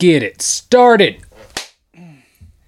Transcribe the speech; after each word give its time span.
Get 0.00 0.22
it 0.22 0.40
started. 0.40 1.20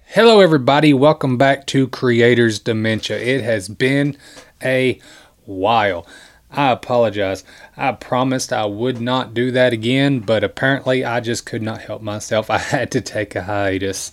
Hello, 0.05 0.39
everybody. 0.39 0.93
Welcome 0.93 1.35
back 1.35 1.65
to 1.65 1.87
Creators 1.87 2.59
Dementia. 2.59 3.17
It 3.17 3.41
has 3.41 3.67
been 3.67 4.15
a 4.63 4.99
while. 5.45 6.05
I 6.51 6.69
apologize. 6.69 7.43
I 7.75 7.93
promised 7.93 8.53
I 8.53 8.65
would 8.65 9.01
not 9.01 9.33
do 9.33 9.49
that 9.49 9.73
again, 9.73 10.19
but 10.19 10.43
apparently 10.43 11.03
I 11.03 11.21
just 11.21 11.47
could 11.47 11.63
not 11.63 11.81
help 11.81 12.03
myself. 12.03 12.49
I 12.51 12.59
had 12.59 12.91
to 12.91 13.01
take 13.01 13.35
a 13.35 13.41
hiatus. 13.41 14.11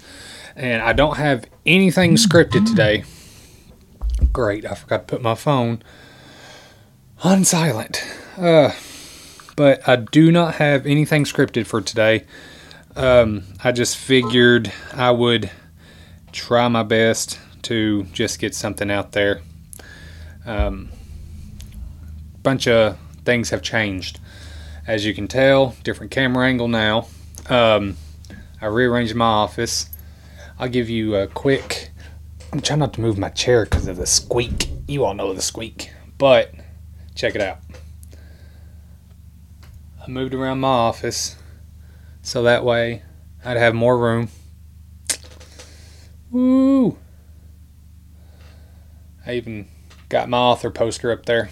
And 0.57 0.81
I 0.81 0.95
don't 0.95 1.19
have 1.19 1.45
anything 1.67 2.15
scripted 2.15 2.65
today. 2.65 3.05
Great. 4.33 4.65
I 4.65 4.75
forgot 4.75 5.07
to 5.07 5.17
put 5.17 5.21
my 5.21 5.35
phone 5.35 5.83
on 7.23 7.45
silent. 7.45 8.03
Uh, 8.39 8.73
but 9.57 9.87
I 9.87 9.97
do 9.97 10.33
not 10.33 10.55
have 10.55 10.87
anything 10.87 11.25
scripted 11.25 11.67
for 11.67 11.83
today. 11.83 12.25
Um, 13.01 13.45
I 13.65 13.73
just 13.73 13.97
figured 13.97 14.71
I 14.93 15.11
would 15.11 15.51
try 16.33 16.69
my 16.69 16.83
best 16.83 17.39
to 17.63 18.03
just 18.13 18.39
get 18.39 18.55
something 18.55 18.91
out 18.91 19.13
there. 19.13 19.41
Um, 20.45 20.91
bunch 22.43 22.69
of 22.69 22.99
things 23.25 23.49
have 23.49 23.63
changed. 23.63 24.21
As 24.87 25.07
you 25.07 25.15
can 25.15 25.29
tell, 25.29 25.75
different 25.83 26.13
camera 26.13 26.47
angle 26.47 26.69
now. 26.69 27.07
Um, 27.49 27.97
I 28.61 28.67
rearranged 28.67 29.15
my 29.15 29.25
office. 29.25 29.89
I'll 30.59 30.69
give 30.69 30.91
you 30.91 31.15
a 31.15 31.27
quick. 31.27 31.93
I'm 32.53 32.61
trying 32.61 32.81
not 32.81 32.93
to 32.95 33.01
move 33.01 33.17
my 33.17 33.31
chair 33.31 33.65
because 33.65 33.87
of 33.87 33.97
the 33.97 34.07
squeak. 34.07 34.69
You 34.87 35.07
all 35.07 35.15
know 35.15 35.33
the 35.33 35.41
squeak. 35.41 35.91
But 36.19 36.53
check 37.15 37.35
it 37.35 37.41
out. 37.41 37.61
I 40.07 40.11
moved 40.11 40.35
around 40.35 40.61
my 40.61 40.69
office 40.69 41.37
so 42.23 42.43
that 42.43 42.65
way 42.65 43.03
I'd 43.45 43.57
have 43.57 43.75
more 43.75 43.99
room. 43.99 44.29
Woo! 46.31 46.99
I 49.27 49.35
even 49.35 49.69
got 50.09 50.29
my 50.29 50.39
author 50.39 50.71
poster 50.71 51.11
up 51.11 51.27
there. 51.27 51.51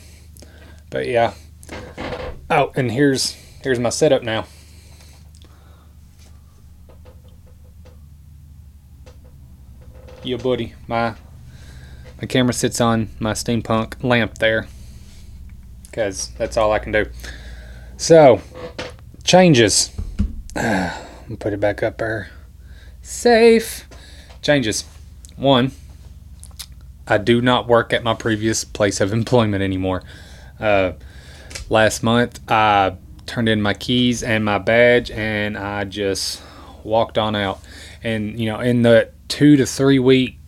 But 0.91 1.07
yeah. 1.07 1.35
Oh, 2.51 2.73
and 2.75 2.91
here's 2.91 3.33
here's 3.63 3.79
my 3.79 3.91
setup 3.91 4.23
now. 4.23 4.47
Yeah, 10.23 10.37
buddy. 10.37 10.75
My 10.87 11.15
my 12.21 12.27
camera 12.27 12.53
sits 12.53 12.81
on 12.81 13.11
my 13.19 13.33
steampunk 13.33 14.03
lamp 14.03 14.39
there. 14.39 14.67
Cause 15.93 16.31
that's 16.39 16.57
all 16.57 16.73
I 16.73 16.79
can 16.79 16.93
do. 16.93 17.07
So 17.97 18.41
changes. 19.25 19.98
put 21.39 21.53
it 21.53 21.61
back 21.61 21.83
up 21.83 21.99
there. 21.99 22.31
Safe. 23.03 23.87
Changes. 24.43 24.85
One, 25.37 25.73
I 27.07 27.19
do 27.19 27.41
not 27.41 27.69
work 27.69 27.93
at 27.93 28.03
my 28.03 28.15
previous 28.15 28.65
place 28.65 29.01
of 29.01 29.13
employment 29.13 29.63
anymore. 29.63 30.03
Uh, 30.59 30.93
last 31.69 32.03
month, 32.03 32.41
I 32.51 32.97
turned 33.27 33.49
in 33.49 33.63
my 33.63 33.75
keys 33.75 34.23
and 34.23 34.45
my 34.45 34.59
badge, 34.59 35.11
and 35.11 35.57
I 35.57 35.85
just 35.85 36.43
walked 36.83 37.19
on 37.19 37.37
out. 37.37 37.61
And 38.03 38.39
you 38.39 38.51
know, 38.51 38.61
in 38.61 38.83
the 38.83 39.11
two 39.29 39.57
to 39.57 39.67
three 39.67 39.99
week 39.99 40.39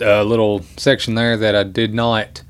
uh, 0.00 0.22
little 0.22 0.64
section 0.76 1.14
there 1.14 1.36
that 1.36 1.56
I 1.56 1.64
did 1.64 1.92
not 1.92 2.42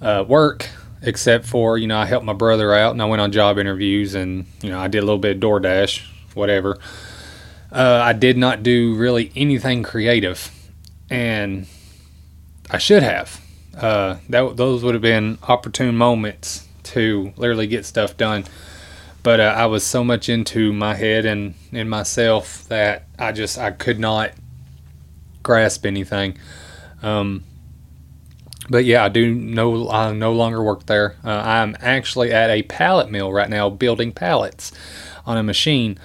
uh, 0.00 0.24
work, 0.26 0.68
except 1.06 1.46
for 1.46 1.78
you 1.78 1.86
know 1.86 1.96
I 1.96 2.04
helped 2.04 2.26
my 2.26 2.32
brother 2.32 2.74
out 2.74 2.92
and 2.92 3.00
I 3.00 3.06
went 3.06 3.22
on 3.22 3.32
job 3.32 3.58
interviews 3.58 4.14
and 4.14 4.46
you 4.60 4.70
know 4.70 4.78
I 4.78 4.88
did 4.88 4.98
a 4.98 5.06
little 5.06 5.18
bit 5.18 5.36
of 5.36 5.42
DoorDash, 5.42 6.04
whatever. 6.34 6.78
Uh, 7.72 8.00
I 8.02 8.12
did 8.12 8.36
not 8.36 8.62
do 8.62 8.94
really 8.94 9.32
anything 9.34 9.82
creative, 9.82 10.50
and 11.10 11.66
I 12.70 12.78
should 12.78 13.02
have. 13.02 13.40
Uh, 13.76 14.16
that 14.28 14.56
those 14.56 14.82
would 14.82 14.94
have 14.94 15.02
been 15.02 15.38
opportune 15.42 15.96
moments 15.96 16.66
to 16.84 17.32
literally 17.36 17.66
get 17.66 17.84
stuff 17.84 18.16
done. 18.16 18.44
But 19.22 19.40
uh, 19.40 19.54
I 19.56 19.66
was 19.66 19.84
so 19.84 20.04
much 20.04 20.28
into 20.28 20.72
my 20.72 20.94
head 20.94 21.26
and 21.26 21.54
in 21.72 21.88
myself 21.88 22.66
that 22.68 23.06
I 23.18 23.32
just 23.32 23.58
I 23.58 23.72
could 23.72 23.98
not 23.98 24.30
grasp 25.42 25.84
anything. 25.84 26.38
Um, 27.02 27.44
but 28.68 28.84
yeah, 28.84 29.04
I 29.04 29.08
do 29.08 29.34
no 29.34 29.88
I 29.90 30.12
no 30.12 30.32
longer 30.32 30.62
work 30.62 30.86
there. 30.86 31.16
Uh, 31.24 31.30
I'm 31.30 31.76
actually 31.80 32.32
at 32.32 32.50
a 32.50 32.62
pallet 32.62 33.10
mill 33.10 33.32
right 33.32 33.48
now, 33.48 33.70
building 33.70 34.12
pallets 34.12 34.72
on 35.24 35.36
a 35.36 35.42
machine. 35.42 35.98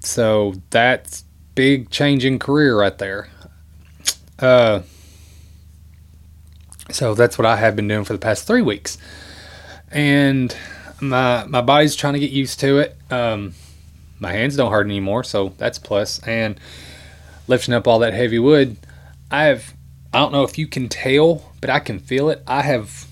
So 0.00 0.54
that's 0.70 1.24
big 1.54 1.90
change 1.90 2.24
in 2.24 2.38
career 2.38 2.78
right 2.78 2.96
there. 2.98 3.28
Uh, 4.38 4.82
so 6.90 7.14
that's 7.14 7.38
what 7.38 7.46
I 7.46 7.56
have 7.56 7.76
been 7.76 7.88
doing 7.88 8.04
for 8.04 8.12
the 8.12 8.18
past 8.18 8.46
three 8.46 8.62
weeks, 8.62 8.98
and 9.90 10.54
my 11.00 11.44
my 11.44 11.60
body's 11.60 11.94
trying 11.94 12.14
to 12.14 12.20
get 12.20 12.30
used 12.30 12.58
to 12.60 12.78
it. 12.78 12.96
Um, 13.10 13.54
my 14.18 14.32
hands 14.32 14.56
don't 14.56 14.72
hurt 14.72 14.86
anymore, 14.86 15.22
so 15.24 15.52
that's 15.58 15.78
plus. 15.78 16.18
And 16.26 16.58
lifting 17.46 17.74
up 17.74 17.86
all 17.86 17.98
that 18.00 18.12
heavy 18.12 18.38
wood, 18.38 18.76
I 19.30 19.44
have 19.44 19.74
I 20.12 20.18
don't 20.18 20.32
know 20.32 20.42
if 20.42 20.58
you 20.58 20.66
can 20.66 20.88
tell, 20.88 21.52
but 21.60 21.70
I 21.70 21.78
can 21.78 21.98
feel 21.98 22.30
it. 22.30 22.42
I 22.46 22.62
have, 22.62 23.06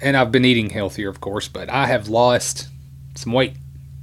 and 0.00 0.16
I've 0.16 0.32
been 0.32 0.44
eating 0.44 0.70
healthier, 0.70 1.08
of 1.08 1.20
course, 1.20 1.46
but 1.48 1.68
I 1.68 1.86
have 1.86 2.08
lost 2.08 2.68
some 3.14 3.32
weight. 3.32 3.54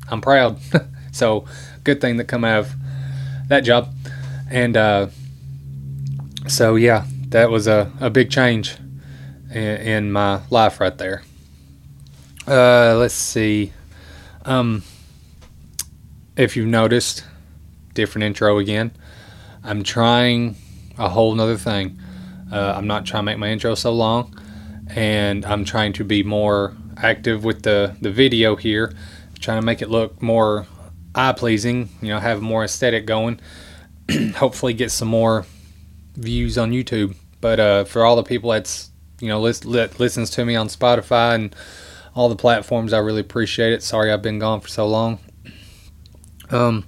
I'm 0.10 0.22
proud. 0.22 0.60
so, 1.12 1.46
good 1.84 2.00
thing 2.00 2.18
that 2.18 2.26
come 2.26 2.46
out 2.46 2.60
of 2.60 2.74
that 3.48 3.62
job. 3.62 3.94
And 4.50 4.78
uh, 4.78 5.08
so, 6.48 6.76
yeah, 6.76 7.06
that 7.30 7.50
was 7.50 7.68
a, 7.68 7.92
a 8.00 8.10
big 8.10 8.30
change 8.30 8.78
in, 9.52 9.58
in 9.58 10.12
my 10.12 10.42
life 10.50 10.80
right 10.80 10.98
there. 10.98 11.24
Uh, 12.48 12.96
let's 12.98 13.14
see. 13.14 13.74
Um, 14.46 14.84
if 16.38 16.56
you've 16.56 16.68
noticed, 16.68 17.26
different 17.94 18.24
intro 18.24 18.58
again. 18.58 18.92
I'm 19.64 19.84
trying 19.84 20.56
a 20.98 21.10
whole 21.10 21.36
nother 21.36 21.58
thing. 21.58 22.00
Uh, 22.52 22.74
I'm 22.76 22.88
not 22.88 23.06
trying 23.06 23.22
to 23.22 23.26
make 23.26 23.38
my 23.38 23.50
intro 23.50 23.76
so 23.76 23.94
long, 23.94 24.38
and 24.94 25.46
I'm 25.46 25.64
trying 25.66 25.94
to 25.94 26.04
be 26.04 26.24
more 26.24 26.76
active 26.98 27.44
with 27.44 27.64
the 27.64 27.96
the 28.02 28.12
video 28.12 28.56
here, 28.56 28.94
trying 29.40 29.60
to 29.60 29.66
make 29.66 29.82
it 29.82 29.90
look 29.90 30.22
more 30.22 30.68
eye 31.16 31.34
pleasing. 31.34 31.90
You 32.02 32.10
know, 32.10 32.20
have 32.20 32.42
more 32.42 32.64
aesthetic 32.64 33.06
going. 33.06 33.40
Hopefully, 34.36 34.74
get 34.74 34.92
some 34.92 35.08
more 35.08 35.46
views 36.16 36.58
on 36.58 36.72
YouTube. 36.72 37.16
But 37.40 37.60
uh, 37.60 37.84
for 37.86 38.04
all 38.04 38.16
the 38.16 38.24
people 38.24 38.52
that's 38.52 38.92
you 39.20 39.28
know 39.30 39.40
list, 39.40 39.66
listens 39.66 40.30
to 40.32 40.46
me 40.46 40.56
on 40.56 40.68
Spotify 40.68 41.36
and 41.36 41.56
all 42.14 42.30
the 42.30 42.36
platforms, 42.36 42.94
I 42.94 43.00
really 43.00 43.22
appreciate 43.22 43.74
it. 43.74 43.84
Sorry 43.84 44.12
I've 44.12 44.22
been 44.22 44.40
gone 44.40 44.60
for 44.60 44.68
so 44.68 44.88
long. 44.88 45.20
Um, 46.50 46.86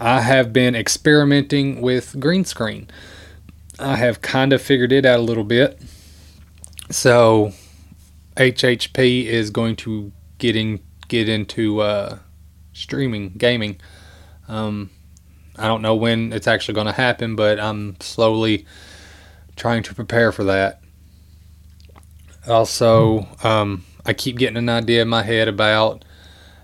I 0.00 0.22
have 0.22 0.52
been 0.52 0.74
experimenting 0.74 1.82
with 1.82 2.18
green 2.18 2.44
screen. 2.44 2.88
I 3.78 3.96
have 3.96 4.20
kind 4.20 4.52
of 4.52 4.60
figured 4.60 4.92
it 4.92 5.06
out 5.06 5.20
a 5.20 5.22
little 5.22 5.44
bit. 5.44 5.80
So 6.90 7.52
HHP 8.36 9.24
is 9.24 9.50
going 9.50 9.76
to 9.76 10.12
getting 10.38 10.80
get 11.08 11.28
into 11.28 11.80
uh, 11.80 12.18
streaming 12.72 13.30
gaming. 13.30 13.80
Um, 14.46 14.90
I 15.56 15.66
don't 15.66 15.82
know 15.82 15.94
when 15.94 16.32
it's 16.32 16.46
actually 16.46 16.74
going 16.74 16.86
to 16.86 16.92
happen, 16.92 17.34
but 17.36 17.58
I'm 17.58 17.96
slowly 18.00 18.66
trying 19.56 19.82
to 19.84 19.94
prepare 19.94 20.32
for 20.32 20.44
that. 20.44 20.80
Also, 22.46 23.26
um, 23.42 23.84
I 24.06 24.12
keep 24.12 24.38
getting 24.38 24.56
an 24.56 24.68
idea 24.68 25.02
in 25.02 25.08
my 25.08 25.22
head 25.22 25.48
about 25.48 26.04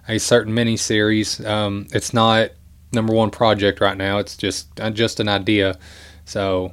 a 0.09 0.19
certain 0.19 0.55
mini 0.55 0.77
series. 0.77 1.45
Um, 1.45 1.89
it's 1.93 2.15
not 2.15 2.51
number 2.93 3.13
one 3.13 3.31
project 3.31 3.81
right 3.81 3.97
now. 3.97 4.19
It's 4.19 4.37
just 4.37 4.81
uh, 4.81 4.91
just 4.91 5.21
an 5.21 5.29
idea. 5.29 5.79
So 6.25 6.73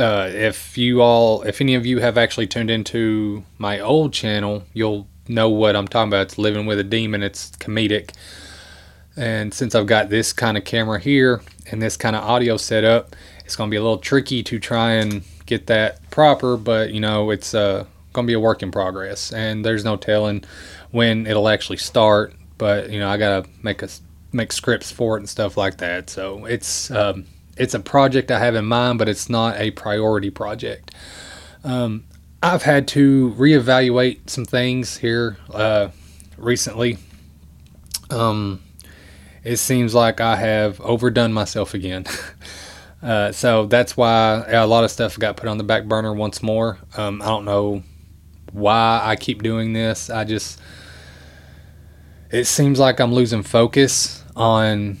uh, 0.00 0.28
if 0.32 0.78
you 0.78 1.02
all, 1.02 1.42
if 1.42 1.60
any 1.60 1.74
of 1.74 1.86
you 1.86 1.98
have 2.00 2.18
actually 2.18 2.46
tuned 2.46 2.70
into 2.70 3.44
my 3.58 3.80
old 3.80 4.12
channel, 4.12 4.64
you'll 4.72 5.06
know 5.28 5.48
what 5.48 5.76
I'm 5.76 5.88
talking 5.88 6.08
about. 6.08 6.22
It's 6.22 6.38
Living 6.38 6.66
with 6.66 6.78
a 6.78 6.84
Demon. 6.84 7.22
It's 7.22 7.50
comedic. 7.52 8.12
And 9.16 9.52
since 9.52 9.74
I've 9.74 9.86
got 9.86 10.10
this 10.10 10.32
kind 10.32 10.56
of 10.56 10.64
camera 10.64 11.00
here 11.00 11.42
and 11.70 11.82
this 11.82 11.96
kind 11.96 12.14
of 12.14 12.22
audio 12.22 12.56
set 12.56 12.84
up, 12.84 13.16
it's 13.44 13.56
going 13.56 13.68
to 13.68 13.70
be 13.70 13.76
a 13.76 13.82
little 13.82 13.98
tricky 13.98 14.42
to 14.44 14.58
try 14.58 14.92
and 14.92 15.22
get 15.46 15.66
that 15.66 16.08
proper, 16.10 16.56
but 16.56 16.92
you 16.92 17.00
know, 17.00 17.30
it's 17.30 17.54
uh, 17.54 17.84
going 18.12 18.26
to 18.26 18.30
be 18.30 18.34
a 18.34 18.40
work 18.40 18.62
in 18.62 18.70
progress. 18.70 19.32
And 19.32 19.64
there's 19.64 19.84
no 19.84 19.96
telling 19.96 20.44
when 20.90 21.26
it'll 21.26 21.48
actually 21.48 21.78
start, 21.78 22.34
but 22.58 22.90
you 22.90 23.00
know, 23.00 23.08
I 23.08 23.16
got 23.16 23.44
to 23.44 23.50
make 23.62 23.82
a 23.82 23.88
make 24.32 24.52
scripts 24.52 24.92
for 24.92 25.16
it 25.16 25.20
and 25.20 25.28
stuff 25.28 25.56
like 25.56 25.78
that. 25.78 26.10
So 26.10 26.44
it's 26.44 26.90
um, 26.90 27.24
it's 27.58 27.74
a 27.74 27.80
project 27.80 28.30
I 28.30 28.38
have 28.38 28.54
in 28.54 28.64
mind, 28.64 28.98
but 28.98 29.08
it's 29.08 29.28
not 29.28 29.58
a 29.58 29.70
priority 29.72 30.30
project. 30.30 30.94
Um, 31.64 32.04
I've 32.42 32.62
had 32.62 32.86
to 32.88 33.34
reevaluate 33.36 34.30
some 34.30 34.44
things 34.44 34.96
here 34.96 35.36
uh, 35.52 35.88
recently. 36.36 36.98
Um, 38.10 38.62
it 39.42 39.56
seems 39.56 39.94
like 39.94 40.20
I 40.20 40.36
have 40.36 40.80
overdone 40.80 41.32
myself 41.32 41.74
again. 41.74 42.06
uh, 43.02 43.32
so 43.32 43.66
that's 43.66 43.96
why 43.96 44.44
a 44.48 44.66
lot 44.66 44.84
of 44.84 44.90
stuff 44.90 45.18
got 45.18 45.36
put 45.36 45.48
on 45.48 45.58
the 45.58 45.64
back 45.64 45.84
burner 45.84 46.14
once 46.14 46.42
more. 46.42 46.78
Um, 46.96 47.20
I 47.20 47.26
don't 47.26 47.44
know 47.44 47.82
why 48.52 49.00
I 49.02 49.16
keep 49.16 49.42
doing 49.42 49.72
this. 49.72 50.08
I 50.08 50.24
just, 50.24 50.60
it 52.30 52.44
seems 52.44 52.78
like 52.78 53.00
I'm 53.00 53.12
losing 53.12 53.42
focus 53.42 54.22
on 54.36 54.98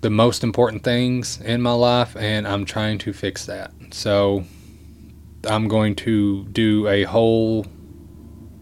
the 0.00 0.10
most 0.10 0.42
important 0.42 0.82
things 0.82 1.40
in 1.40 1.60
my 1.60 1.72
life, 1.72 2.16
and 2.16 2.46
I'm 2.46 2.64
trying 2.64 2.98
to 2.98 3.12
fix 3.12 3.46
that. 3.46 3.72
So 3.90 4.44
I'm 5.44 5.68
going 5.68 5.94
to 5.96 6.44
do 6.44 6.86
a 6.88 7.04
whole 7.04 7.66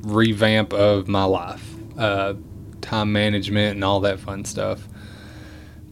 revamp 0.01 0.73
of 0.73 1.09
my 1.09 1.25
life, 1.25 1.75
uh, 1.97 2.35
time 2.81 3.13
management, 3.13 3.77
and 3.77 3.85
all 3.85 4.01
that 4.01 4.19
fun 4.19 4.45
stuff. 4.45 4.87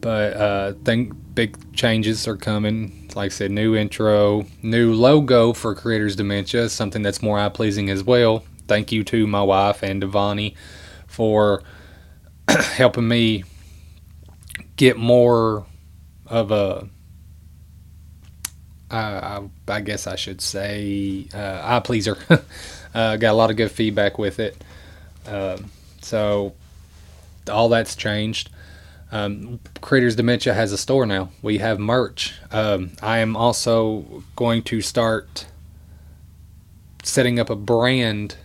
But 0.01 0.33
uh, 0.37 0.73
think 0.83 1.13
big 1.33 1.73
changes 1.73 2.27
are 2.27 2.37
coming. 2.37 3.09
Like 3.15 3.27
I 3.27 3.33
said, 3.33 3.51
new 3.51 3.75
intro, 3.75 4.45
new 4.61 4.93
logo 4.93 5.53
for 5.53 5.73
Creators 5.73 6.15
Dementia, 6.15 6.69
something 6.69 7.01
that's 7.01 7.21
more 7.21 7.39
eye 7.39 7.49
pleasing 7.49 7.89
as 7.89 8.03
well. 8.03 8.43
Thank 8.67 8.91
you 8.91 9.03
to 9.05 9.25
my 9.27 9.41
wife 9.41 9.81
and 9.81 10.03
Devani 10.03 10.55
for 11.07 11.63
helping 12.49 13.07
me 13.07 13.43
get 14.77 14.97
more 14.97 15.65
of 16.25 16.51
a 16.51 16.87
uh, 18.89 19.49
I, 19.67 19.73
I, 19.73 19.81
guess 19.81 20.07
I 20.07 20.15
should 20.15 20.39
say 20.39 21.27
uh, 21.33 21.59
eye 21.61 21.81
pleaser. 21.81 22.17
uh, 22.95 23.17
got 23.17 23.31
a 23.31 23.33
lot 23.33 23.49
of 23.49 23.57
good 23.57 23.69
feedback 23.69 24.17
with 24.17 24.39
it. 24.39 24.63
Um, 25.25 25.69
so 26.01 26.53
all 27.51 27.67
that's 27.67 27.97
changed. 27.97 28.49
Um, 29.11 29.59
Creators 29.81 30.15
Dementia 30.15 30.53
has 30.53 30.71
a 30.71 30.77
store 30.77 31.05
now. 31.05 31.31
We 31.41 31.57
have 31.57 31.79
merch. 31.79 32.35
Um, 32.51 32.91
I 33.01 33.19
am 33.19 33.35
also 33.35 34.23
going 34.35 34.63
to 34.63 34.81
start 34.81 35.47
setting 37.03 37.39
up 37.39 37.49
a 37.49 37.55
brand 37.55 38.35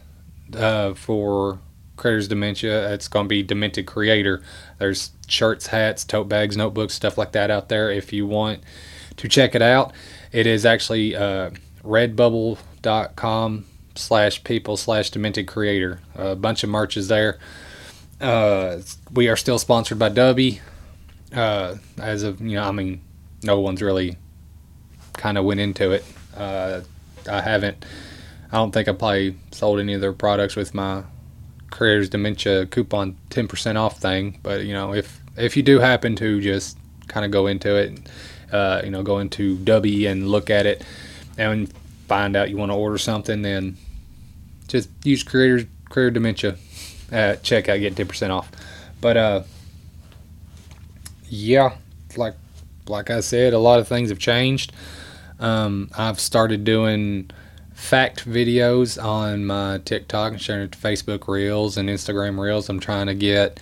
uh, 0.56 0.94
for 0.94 1.60
Creators 1.96 2.28
Dementia. 2.28 2.92
It's 2.92 3.08
going 3.08 3.26
to 3.26 3.28
be 3.28 3.42
Demented 3.42 3.86
Creator. 3.86 4.42
There's 4.82 5.12
shirts, 5.28 5.68
hats, 5.68 6.02
tote 6.04 6.28
bags, 6.28 6.56
notebooks, 6.56 6.92
stuff 6.92 7.16
like 7.16 7.30
that 7.32 7.52
out 7.52 7.68
there. 7.68 7.92
If 7.92 8.12
you 8.12 8.26
want 8.26 8.64
to 9.16 9.28
check 9.28 9.54
it 9.54 9.62
out, 9.62 9.92
it 10.32 10.44
is 10.44 10.66
actually 10.66 11.14
uh, 11.14 11.50
redbubble.com 11.84 13.64
slash 13.94 14.42
people 14.42 14.76
slash 14.76 15.10
demented 15.10 15.46
creator. 15.46 16.00
A 16.16 16.34
bunch 16.34 16.64
of 16.64 16.70
merch 16.70 16.96
is 16.96 17.06
there. 17.06 17.38
Uh, 18.20 18.78
we 19.12 19.28
are 19.28 19.36
still 19.36 19.60
sponsored 19.60 20.00
by 20.00 20.10
Dubby. 20.10 20.58
Uh, 21.32 21.76
as 21.98 22.24
of 22.24 22.40
you 22.40 22.56
know, 22.56 22.64
I 22.64 22.72
mean, 22.72 23.02
no 23.44 23.60
one's 23.60 23.82
really 23.82 24.16
kind 25.12 25.38
of 25.38 25.44
went 25.44 25.60
into 25.60 25.92
it. 25.92 26.04
Uh, 26.36 26.80
I 27.30 27.40
haven't. 27.40 27.84
I 28.50 28.56
don't 28.56 28.72
think 28.72 28.88
I 28.88 28.92
probably 28.94 29.36
sold 29.52 29.78
any 29.78 29.94
of 29.94 30.00
their 30.00 30.12
products 30.12 30.56
with 30.56 30.74
my 30.74 31.04
Creators 31.72 32.08
Dementia 32.08 32.66
coupon 32.66 33.16
10% 33.30 33.76
off 33.76 33.98
thing. 33.98 34.38
But 34.42 34.64
you 34.64 34.72
know, 34.72 34.94
if 34.94 35.18
if 35.36 35.56
you 35.56 35.64
do 35.64 35.80
happen 35.80 36.14
to 36.16 36.40
just 36.40 36.78
kind 37.08 37.24
of 37.24 37.32
go 37.32 37.48
into 37.48 37.74
it, 37.74 37.98
uh, 38.52 38.82
you 38.84 38.90
know, 38.90 39.02
go 39.02 39.18
into 39.18 39.56
Dubby 39.56 40.08
and 40.08 40.28
look 40.28 40.50
at 40.50 40.66
it 40.66 40.84
and 41.36 41.72
find 42.06 42.36
out 42.36 42.50
you 42.50 42.56
want 42.56 42.70
to 42.70 42.76
order 42.76 42.98
something, 42.98 43.42
then 43.42 43.76
just 44.68 44.88
use 45.02 45.22
Creators 45.24 45.64
Creator 45.88 46.10
Dementia 46.12 46.56
at 47.10 47.42
checkout, 47.42 47.80
get 47.80 47.94
10% 47.94 48.30
off. 48.30 48.50
But 49.00 49.16
uh, 49.16 49.42
yeah, 51.28 51.76
like 52.16 52.34
like 52.86 53.10
I 53.10 53.20
said, 53.20 53.52
a 53.52 53.58
lot 53.58 53.80
of 53.80 53.88
things 53.88 54.10
have 54.10 54.18
changed. 54.18 54.72
Um, 55.40 55.90
I've 55.96 56.20
started 56.20 56.64
doing 56.64 57.30
fact 57.82 58.24
videos 58.24 59.02
on 59.02 59.44
my 59.44 59.78
TikTok 59.84 60.32
and 60.32 60.40
sharing 60.40 60.62
it 60.62 60.72
to 60.72 60.78
Facebook 60.78 61.26
Reels 61.26 61.76
and 61.76 61.88
Instagram 61.88 62.38
Reels. 62.38 62.68
I'm 62.68 62.78
trying 62.78 63.08
to 63.08 63.14
get 63.14 63.58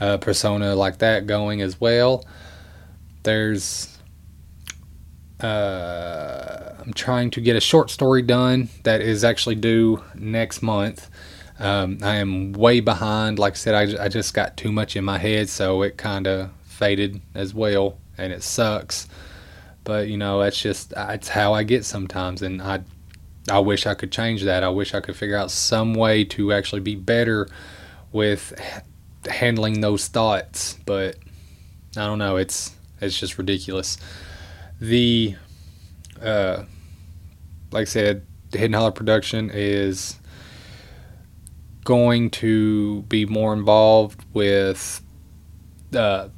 a 0.00 0.16
persona 0.16 0.74
like 0.74 0.98
that 0.98 1.26
going 1.26 1.60
as 1.60 1.78
well. 1.78 2.24
There's 3.24 3.98
uh, 5.40 6.76
I'm 6.80 6.94
trying 6.94 7.30
to 7.32 7.42
get 7.42 7.56
a 7.56 7.60
short 7.60 7.90
story 7.90 8.22
done 8.22 8.70
that 8.84 9.02
is 9.02 9.22
actually 9.22 9.56
due 9.56 10.02
next 10.14 10.62
month. 10.62 11.08
Um, 11.58 11.98
I 12.02 12.16
am 12.16 12.54
way 12.54 12.80
behind. 12.80 13.38
Like 13.38 13.52
I 13.52 13.56
said, 13.56 13.74
I, 13.74 14.04
I 14.04 14.08
just 14.08 14.32
got 14.32 14.56
too 14.56 14.72
much 14.72 14.96
in 14.96 15.04
my 15.04 15.18
head, 15.18 15.50
so 15.50 15.82
it 15.82 15.98
kind 15.98 16.26
of 16.26 16.50
faded 16.62 17.20
as 17.34 17.52
well, 17.52 17.98
and 18.16 18.32
it 18.32 18.42
sucks. 18.42 19.08
But 19.84 20.08
you 20.08 20.16
know, 20.16 20.40
that's 20.40 20.60
just 20.60 20.94
it's 20.96 21.28
how 21.28 21.52
I 21.52 21.64
get 21.64 21.84
sometimes, 21.84 22.40
and 22.40 22.62
I 22.62 22.80
I 23.50 23.58
wish 23.58 23.86
I 23.86 23.94
could 23.94 24.12
change 24.12 24.42
that. 24.44 24.62
I 24.62 24.68
wish 24.68 24.94
I 24.94 25.00
could 25.00 25.16
figure 25.16 25.36
out 25.36 25.50
some 25.50 25.94
way 25.94 26.24
to 26.24 26.52
actually 26.52 26.80
be 26.80 26.96
better 26.96 27.48
with 28.12 28.52
handling 29.28 29.80
those 29.80 30.08
thoughts, 30.08 30.78
but 30.86 31.16
I 31.96 32.06
don't 32.06 32.18
know. 32.18 32.36
It's 32.36 32.74
it's 33.00 33.18
just 33.18 33.38
ridiculous. 33.38 33.98
The 34.80 35.36
uh, 36.20 36.64
like 37.70 37.82
I 37.82 37.84
said, 37.84 38.26
Hidden 38.52 38.72
Holler 38.72 38.90
production 38.90 39.50
is 39.52 40.18
going 41.84 42.30
to 42.30 43.02
be 43.02 43.24
more 43.24 43.52
involved 43.52 44.24
with 44.32 45.02
uh, 45.94 46.28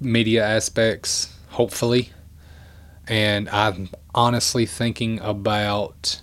media 0.00 0.44
aspects, 0.44 1.34
hopefully. 1.50 2.10
And 3.06 3.48
I'm 3.50 3.90
honestly 4.14 4.66
thinking 4.66 5.20
about. 5.20 6.21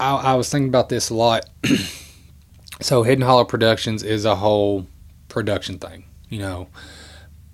I, 0.00 0.14
I 0.14 0.34
was 0.34 0.48
thinking 0.50 0.68
about 0.68 0.88
this 0.88 1.10
a 1.10 1.14
lot. 1.14 1.46
so, 2.80 3.02
Hidden 3.02 3.24
Hollow 3.24 3.44
Productions 3.44 4.02
is 4.02 4.24
a 4.24 4.36
whole 4.36 4.86
production 5.28 5.78
thing, 5.78 6.04
you 6.28 6.38
know. 6.38 6.68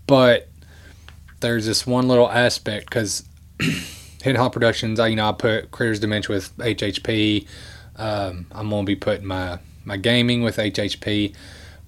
But 0.06 0.48
there's 1.40 1.66
this 1.66 1.86
one 1.86 2.08
little 2.08 2.30
aspect 2.30 2.86
because 2.86 3.26
Hidden 4.22 4.36
Hollow 4.36 4.50
Productions, 4.50 5.00
I 5.00 5.08
you 5.08 5.16
know 5.16 5.28
I 5.28 5.32
put 5.32 5.70
Creators 5.70 6.00
Dementia 6.00 6.34
with 6.34 6.56
HHP, 6.58 7.46
um, 7.96 8.46
I'm 8.52 8.70
gonna 8.70 8.84
be 8.84 8.96
putting 8.96 9.26
my 9.26 9.58
my 9.84 9.96
gaming 9.96 10.42
with 10.42 10.56
HHP, 10.56 11.34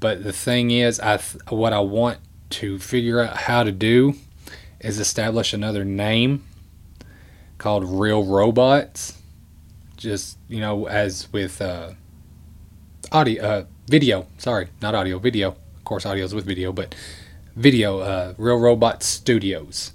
but 0.00 0.22
the 0.22 0.32
thing 0.32 0.70
is, 0.70 1.00
I 1.00 1.16
th- 1.16 1.42
what 1.48 1.72
I 1.72 1.80
want 1.80 2.18
to 2.50 2.78
figure 2.78 3.20
out 3.20 3.36
how 3.36 3.62
to 3.62 3.72
do 3.72 4.14
is 4.80 4.98
establish 4.98 5.52
another 5.52 5.84
name 5.84 6.44
called 7.58 7.84
Real 7.84 8.24
Robots. 8.24 9.18
Just 10.06 10.38
you 10.48 10.60
know, 10.60 10.86
as 10.86 11.26
with 11.32 11.60
uh, 11.60 11.90
audio, 13.10 13.42
uh, 13.42 13.64
video. 13.88 14.28
Sorry, 14.38 14.68
not 14.80 14.94
audio, 14.94 15.18
video. 15.18 15.48
Of 15.48 15.82
course, 15.82 16.06
audio 16.06 16.24
is 16.24 16.32
with 16.32 16.46
video, 16.46 16.70
but 16.70 16.94
video. 17.56 17.98
Uh, 17.98 18.34
Real 18.38 18.60
Robot 18.60 19.02
Studios. 19.02 19.94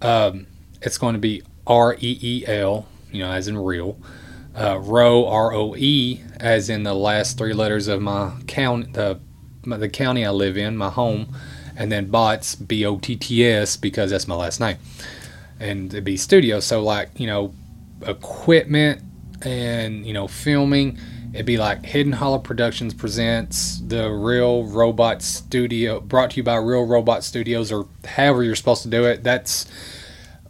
Um, 0.00 0.46
it's 0.80 0.96
going 0.96 1.14
to 1.14 1.18
be 1.18 1.42
R 1.66 1.94
E 1.94 2.18
E 2.22 2.44
L, 2.46 2.86
you 3.10 3.18
know, 3.18 3.32
as 3.32 3.48
in 3.48 3.58
real 3.58 3.98
uh, 4.54 4.78
Roe 4.78 5.26
R 5.26 5.52
O 5.52 5.74
E, 5.74 6.22
as 6.38 6.70
in 6.70 6.84
the 6.84 6.94
last 6.94 7.36
three 7.36 7.52
letters 7.52 7.88
of 7.88 8.00
my 8.00 8.32
county, 8.46 8.92
the 8.92 9.18
the 9.64 9.88
county 9.88 10.24
I 10.24 10.30
live 10.30 10.56
in, 10.56 10.76
my 10.76 10.90
home, 10.90 11.34
and 11.76 11.90
then 11.90 12.12
Bots 12.12 12.54
B 12.54 12.86
O 12.86 12.98
T 12.98 13.16
T 13.16 13.44
S 13.44 13.76
because 13.76 14.12
that's 14.12 14.28
my 14.28 14.36
last 14.36 14.60
name, 14.60 14.76
and 15.58 15.92
it'd 15.92 16.04
be 16.04 16.16
studio. 16.16 16.60
So 16.60 16.80
like 16.80 17.18
you 17.18 17.26
know, 17.26 17.52
equipment 18.02 19.02
and 19.42 20.06
you 20.06 20.12
know 20.12 20.28
filming. 20.28 20.98
It'd 21.32 21.44
be 21.44 21.58
like 21.58 21.84
Hidden 21.84 22.12
hollow 22.12 22.38
Productions 22.38 22.94
presents 22.94 23.78
the 23.80 24.10
Real 24.10 24.64
Robot 24.64 25.20
Studio, 25.20 26.00
brought 26.00 26.30
to 26.30 26.36
you 26.38 26.42
by 26.42 26.56
Real 26.56 26.86
Robot 26.86 27.24
Studios, 27.24 27.70
or 27.70 27.86
however 28.04 28.42
you're 28.42 28.54
supposed 28.54 28.82
to 28.84 28.88
do 28.88 29.04
it. 29.04 29.22
That's 29.22 29.66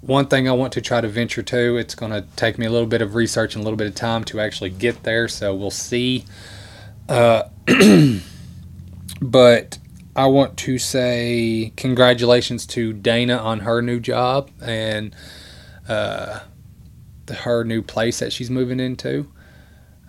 one 0.00 0.26
thing 0.26 0.48
I 0.48 0.52
want 0.52 0.72
to 0.74 0.80
try 0.80 1.00
to 1.00 1.08
venture 1.08 1.42
to. 1.42 1.76
It's 1.76 1.94
going 1.94 2.12
to 2.12 2.24
take 2.36 2.58
me 2.58 2.66
a 2.66 2.70
little 2.70 2.86
bit 2.86 3.02
of 3.02 3.14
research 3.16 3.56
and 3.56 3.62
a 3.62 3.64
little 3.64 3.76
bit 3.76 3.88
of 3.88 3.94
time 3.96 4.22
to 4.24 4.38
actually 4.38 4.70
get 4.70 5.02
there, 5.02 5.26
so 5.26 5.54
we'll 5.54 5.70
see. 5.70 6.24
Uh, 7.08 7.48
but 9.20 9.78
I 10.14 10.26
want 10.26 10.56
to 10.58 10.78
say 10.78 11.72
congratulations 11.76 12.64
to 12.68 12.92
Dana 12.92 13.36
on 13.36 13.60
her 13.60 13.82
new 13.82 14.00
job 14.00 14.50
and 14.62 15.14
uh, 15.88 16.40
her 17.30 17.64
new 17.64 17.82
place 17.82 18.18
that 18.20 18.32
she's 18.32 18.50
moving 18.50 18.80
into. 18.80 19.30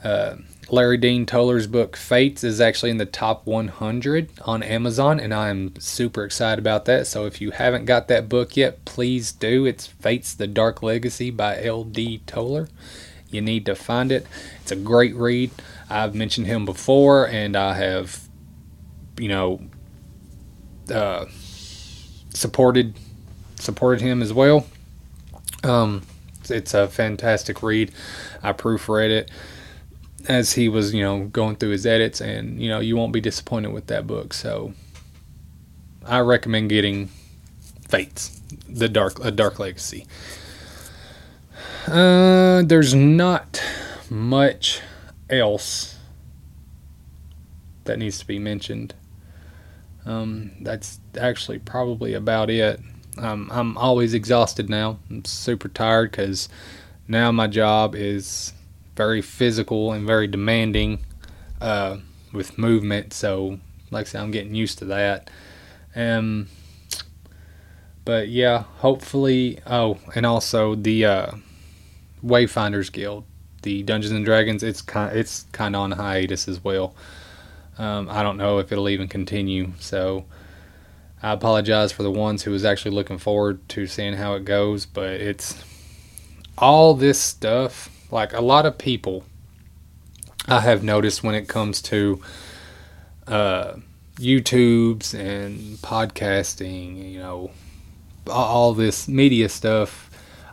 Uh, 0.03 0.36
Larry 0.69 0.97
Dean 0.97 1.25
Toller's 1.25 1.65
book 1.65 1.95
Fates 1.95 2.43
is 2.43 2.59
actually 2.59 2.91
in 2.91 2.97
the 2.97 3.05
top 3.05 3.45
100 3.45 4.29
on 4.41 4.62
Amazon, 4.63 5.19
and 5.19 5.33
I'm 5.33 5.74
super 5.79 6.25
excited 6.25 6.59
about 6.59 6.86
that. 6.86 7.07
So 7.07 7.25
if 7.25 7.39
you 7.39 7.51
haven't 7.51 7.86
got 7.86 8.09
that 8.09 8.27
book 8.27 8.57
yet, 8.57 8.83
please 8.83 9.31
do. 9.31 9.65
It's 9.65 9.88
Fates 9.88 10.33
the 10.33 10.47
Dark 10.47 10.83
Legacy 10.83 11.31
by 11.31 11.62
L.D. 11.63 12.21
Toller. 12.25 12.67
You 13.29 13.41
need 13.41 13.65
to 13.65 13.75
find 13.75 14.12
it. 14.12 14.25
It's 14.62 14.71
a 14.71 14.75
great 14.75 15.15
read. 15.15 15.51
I've 15.89 16.15
mentioned 16.15 16.47
him 16.47 16.65
before, 16.65 17.27
and 17.27 17.55
I 17.55 17.74
have, 17.75 18.27
you 19.17 19.29
know, 19.29 19.62
uh, 20.93 21.25
supported 22.33 22.95
supported 23.55 24.01
him 24.01 24.21
as 24.21 24.31
well. 24.31 24.67
Um, 25.63 26.03
it's 26.51 26.74
a 26.74 26.88
fantastic 26.88 27.62
read. 27.63 27.92
I 28.44 28.54
proofread 28.54 29.10
it 29.10 29.32
as 30.27 30.54
he 30.54 30.68
was, 30.70 30.94
you 30.94 31.04
know, 31.04 31.25
going 31.25 31.56
through 31.56 31.70
his 31.70 31.86
edits, 31.86 32.22
and 32.22 32.62
you 32.62 32.70
know, 32.70 32.80
you 32.80 32.96
won't 32.96 33.13
be 33.13 33.22
disappointed 33.22 33.72
with 33.72 33.88
that 33.88 34.08
book. 34.08 34.34
So, 34.34 34.74
I 36.06 36.20
recommend 36.20 36.70
getting 36.70 37.10
Fates, 37.88 38.42
the 38.68 38.89
Dark, 38.89 39.24
a 39.24 39.32
Dark 39.32 39.60
Legacy. 39.60 40.06
Uh, 41.88 42.63
there's 42.63 42.94
not 42.94 43.62
much 44.10 44.82
else 45.30 45.98
that 47.86 47.98
needs 47.98 48.20
to 48.20 48.27
be 48.27 48.39
mentioned. 48.39 48.94
Um, 50.06 50.51
that's 50.62 51.00
actually 51.20 51.60
probably 51.60 52.13
about 52.13 52.50
it. 52.50 52.80
Um, 53.19 53.50
I'm 53.51 53.77
always 53.77 54.13
exhausted 54.13 54.69
now. 54.69 55.00
I'm 55.09 55.25
super 55.25 55.67
tired 55.67 56.12
because 56.12 56.50
now 57.07 57.31
my 57.31 57.47
job 57.47 57.95
is 57.95 58.53
very 58.95 59.21
physical 59.21 59.93
and 59.93 60.05
very 60.05 60.27
demanding 60.27 61.00
uh, 61.62 61.97
with 62.33 62.57
movement. 62.57 63.13
So, 63.13 63.59
like 63.91 64.07
I 64.07 64.09
said, 64.09 64.21
I'm 64.21 64.31
getting 64.31 64.55
used 64.55 64.79
to 64.79 64.86
that. 64.86 65.29
Um, 65.95 66.47
but 68.05 68.29
yeah, 68.29 68.63
hopefully. 68.77 69.59
Oh, 69.65 69.97
and 70.15 70.25
also 70.25 70.75
the 70.75 71.05
uh, 71.05 71.31
Wayfinders 72.24 72.91
Guild, 72.91 73.25
the 73.63 73.83
Dungeons 73.83 74.13
and 74.13 74.25
Dragons. 74.25 74.63
It's 74.63 74.81
kind 74.81 75.17
it's 75.17 75.45
kind 75.51 75.75
of 75.75 75.81
on 75.81 75.91
hiatus 75.91 76.47
as 76.47 76.63
well. 76.63 76.95
Um, 77.77 78.09
I 78.09 78.24
don't 78.24 78.38
know 78.38 78.59
if 78.59 78.71
it'll 78.71 78.89
even 78.89 79.07
continue. 79.07 79.74
So 79.79 80.25
I 81.21 81.33
apologize 81.33 81.91
for 81.91 82.03
the 82.03 82.12
ones 82.12 82.43
who 82.43 82.51
was 82.51 82.63
actually 82.63 82.91
looking 82.91 83.17
forward 83.17 83.67
to 83.69 83.88
seeing 83.88 84.13
how 84.13 84.36
it 84.36 84.45
goes, 84.45 84.86
but 84.86 85.09
it's 85.13 85.63
all 86.57 86.93
this 86.93 87.19
stuff. 87.19 87.89
Like 88.12 88.33
a 88.33 88.41
lot 88.41 88.65
of 88.65 88.77
people, 88.77 89.24
I 90.47 90.62
have 90.62 90.83
noticed 90.83 91.24
when 91.24 91.33
it 91.36 91.47
comes 91.47 91.81
to 91.83 92.21
uh, 93.27 93.74
YouTube's 94.17 95.13
and 95.13 95.77
podcasting, 95.77 97.12
you 97.12 97.19
know, 97.19 97.51
all 98.29 98.74
this 98.74 99.07
media 99.07 99.50
stuff. 99.50 100.09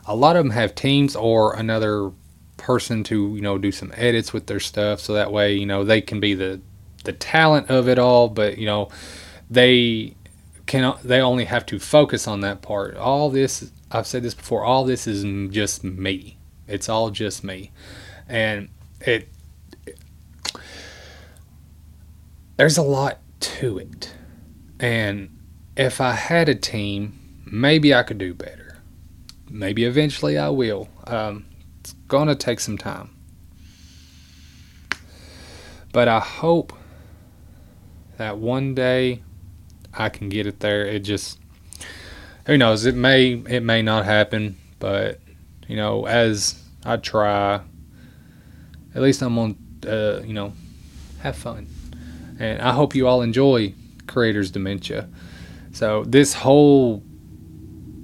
A 0.07 0.15
lot 0.15 0.35
of 0.35 0.43
them 0.43 0.51
have 0.51 0.75
teams 0.75 1.15
or 1.15 1.55
another 1.55 2.11
person 2.57 3.03
to 3.03 3.35
you 3.35 3.41
know 3.41 3.57
do 3.57 3.71
some 3.71 3.91
edits 3.95 4.33
with 4.33 4.47
their 4.47 4.59
stuff, 4.59 4.99
so 4.99 5.13
that 5.13 5.31
way 5.31 5.55
you 5.55 5.65
know 5.65 5.83
they 5.83 6.01
can 6.01 6.19
be 6.19 6.33
the 6.33 6.59
the 7.03 7.13
talent 7.13 7.69
of 7.69 7.87
it 7.87 7.99
all, 7.99 8.29
but 8.29 8.57
you 8.57 8.65
know 8.65 8.89
they 9.49 10.14
can 10.65 10.97
they 11.03 11.21
only 11.21 11.45
have 11.45 11.65
to 11.67 11.79
focus 11.79 12.27
on 12.27 12.41
that 12.41 12.61
part. 12.61 12.95
All 12.97 13.29
this 13.29 13.71
I've 13.91 14.07
said 14.07 14.23
this 14.23 14.33
before. 14.33 14.63
All 14.63 14.83
this 14.83 15.07
is 15.07 15.23
just 15.51 15.83
me. 15.83 16.37
It's 16.67 16.89
all 16.89 17.11
just 17.11 17.43
me, 17.43 17.71
and 18.27 18.69
it, 19.01 19.29
it 19.85 19.99
there's 22.57 22.77
a 22.77 22.83
lot 22.83 23.19
to 23.39 23.77
it. 23.77 24.13
And 24.79 25.37
if 25.77 26.01
I 26.01 26.13
had 26.13 26.49
a 26.49 26.55
team, 26.55 27.19
maybe 27.45 27.93
I 27.93 28.03
could 28.03 28.17
do 28.17 28.33
better. 28.33 28.79
Maybe 29.49 29.85
eventually 29.85 30.37
I 30.37 30.49
will. 30.49 30.89
Um, 31.05 31.45
it's 31.79 31.93
gonna 32.07 32.35
take 32.35 32.59
some 32.59 32.77
time, 32.77 33.15
but 35.91 36.07
I 36.07 36.19
hope 36.19 36.73
that 38.17 38.39
one 38.39 38.73
day 38.73 39.21
I 39.97 40.09
can 40.09 40.29
get 40.29 40.47
it 40.47 40.59
there. 40.59 40.85
It 40.85 40.99
just 40.99 41.39
who 42.45 42.57
knows? 42.57 42.85
It 42.85 42.95
may 42.95 43.33
it 43.33 43.63
may 43.63 43.81
not 43.81 44.05
happen, 44.05 44.57
but 44.79 45.19
you 45.67 45.75
know, 45.75 46.05
as 46.05 46.61
I 46.83 46.97
try, 46.97 47.61
at 48.93 49.01
least 49.01 49.21
I'm 49.21 49.37
on. 49.37 49.57
Uh, 49.85 50.21
you 50.25 50.33
know, 50.33 50.53
have 51.21 51.35
fun, 51.35 51.67
and 52.39 52.61
I 52.61 52.73
hope 52.73 52.95
you 52.95 53.07
all 53.07 53.21
enjoy 53.21 53.73
Creators 54.07 54.51
Dementia. 54.51 55.07
So 55.73 56.03
this 56.05 56.33
whole 56.33 57.03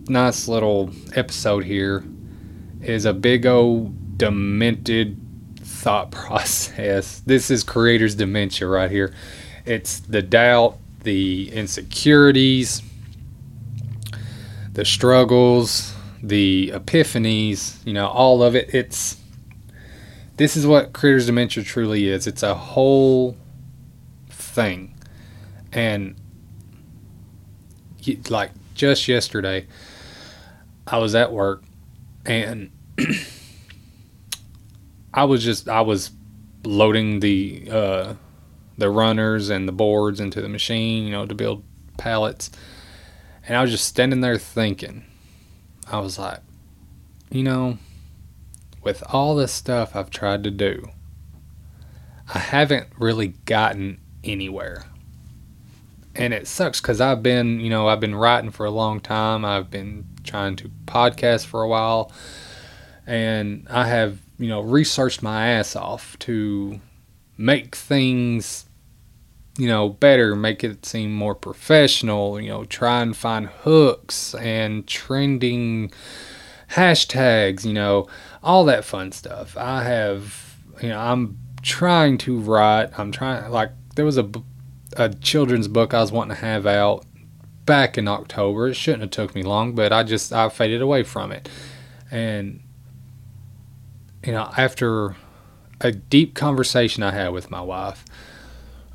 nice 0.08 0.48
little 0.48 0.92
episode 1.16 1.64
here 1.64 2.04
is 2.82 3.06
a 3.06 3.14
big 3.14 3.46
old 3.46 4.18
demented 4.18 5.20
thought 5.60 6.12
process. 6.12 7.22
This 7.22 7.50
is 7.50 7.64
Creators 7.64 8.16
Dementia 8.16 8.68
right 8.68 8.92
here. 8.92 9.14
It's 9.66 10.00
the 10.00 10.22
doubt, 10.22 10.78
the 11.04 11.52
insecurities, 11.52 12.82
the 14.74 14.86
struggles, 14.86 15.94
the 16.22 16.72
epiphanies, 16.74 17.86
you 17.86 17.94
know, 17.94 18.08
all 18.08 18.44
of 18.44 18.56
it. 18.56 18.74
It's 18.74 19.18
this 20.38 20.56
is 20.56 20.66
what 20.66 20.94
Creators 20.94 21.26
Dementia 21.26 21.64
truly 21.64 22.08
is. 22.08 22.28
It's 22.28 22.44
a 22.44 22.56
whole 22.56 23.36
thing. 24.30 24.96
And 25.72 26.16
like 28.30 28.52
just 28.74 29.08
yesterday, 29.08 29.68
I 30.88 30.98
was 30.98 31.16
at 31.16 31.32
work 31.32 31.64
and 32.26 32.72
I 35.14 35.26
was 35.26 35.44
just 35.44 35.70
I 35.70 35.82
was 35.82 36.12
loading 36.64 37.20
the 37.20 37.68
uh, 37.72 38.14
the 38.78 38.90
runners 38.90 39.50
and 39.50 39.68
the 39.68 39.74
boards 39.74 40.20
into 40.20 40.42
the 40.42 40.50
machine, 40.50 41.06
you 41.06 41.12
know, 41.12 41.26
to 41.26 41.36
build 41.36 41.64
pallets. 41.98 42.52
And 43.48 43.58
I 43.58 43.62
was 43.62 43.72
just 43.72 43.86
standing 43.86 44.22
there 44.22 44.38
thinking, 44.38 45.06
I 45.90 46.00
was 46.00 46.18
like, 46.18 46.40
you 47.30 47.44
know, 47.44 47.78
with 48.84 49.04
all 49.12 49.36
this 49.36 49.52
stuff 49.52 49.96
I've 49.96 50.10
tried 50.10 50.44
to 50.44 50.52
do, 50.52 50.90
I 52.34 52.40
haven't 52.40 52.88
really 52.98 53.30
gotten 53.46 54.00
anywhere. 54.24 54.86
And 56.16 56.34
it 56.34 56.48
sucks 56.48 56.82
because 56.82 57.00
I've 57.00 57.24
been, 57.24 57.60
you 57.60 57.70
know, 57.70 57.88
I've 57.88 58.00
been 58.00 58.16
writing 58.16 58.52
for 58.52 58.66
a 58.66 58.72
long 58.72 59.00
time. 59.00 59.46
I've 59.46 59.72
been 59.72 60.06
trying 60.24 60.56
to 60.58 60.70
podcast 60.86 61.46
for 61.46 61.62
a 61.62 61.68
while. 61.68 62.12
And 63.08 63.68
I 63.70 63.88
have, 63.88 64.20
you 64.38 64.50
know, 64.50 64.62
researched 64.62 65.24
my 65.24 65.48
ass 65.50 65.76
off 65.76 66.18
to 66.20 66.80
make 67.38 67.76
things 67.76 68.66
you 69.58 69.68
know, 69.68 69.90
better, 69.90 70.36
make 70.36 70.64
it 70.64 70.86
seem 70.86 71.14
more 71.14 71.36
professional, 71.36 72.40
you 72.40 72.50
know, 72.50 72.64
try 72.66 73.02
and 73.02 73.16
find 73.16 73.48
hooks 73.48 74.34
and 74.36 74.88
trending 74.88 75.92
hashtags, 76.72 77.66
you 77.66 77.74
know, 77.74 78.08
all 78.42 78.66
that 78.66 78.86
fun 78.86 79.12
stuff. 79.12 79.58
I 79.58 79.84
have, 79.84 80.58
you 80.82 80.90
know, 80.90 81.00
I'm 81.00 81.38
trying 81.62 82.18
to 82.20 82.40
write, 82.40 82.98
I'm 82.98 83.12
trying, 83.12 83.52
like, 83.52 83.72
there 83.96 84.06
was 84.06 84.18
a, 84.18 84.30
a 84.96 85.10
children's 85.10 85.68
book 85.68 85.94
I 85.94 86.00
was 86.00 86.12
wanting 86.12 86.36
to 86.36 86.42
have 86.42 86.66
out 86.66 87.06
back 87.66 87.98
in 87.98 88.08
October. 88.08 88.70
It 88.70 88.76
shouldn't 88.76 89.02
have 89.02 89.12
took 89.12 89.36
me 89.36 89.44
long, 89.44 89.76
but 89.76 89.92
I 89.92 90.04
just, 90.04 90.32
I 90.32 90.48
faded 90.48 90.82
away 90.82 91.04
from 91.04 91.32
it. 91.32 91.50
And, 92.10 92.62
you 94.26 94.32
know, 94.32 94.50
after 94.58 95.18
a 95.82 95.92
deep 95.92 96.34
conversation 96.36 97.04
I 97.04 97.12
had 97.12 97.30
with 97.30 97.52
my 97.52 97.62
wife, 97.62 98.06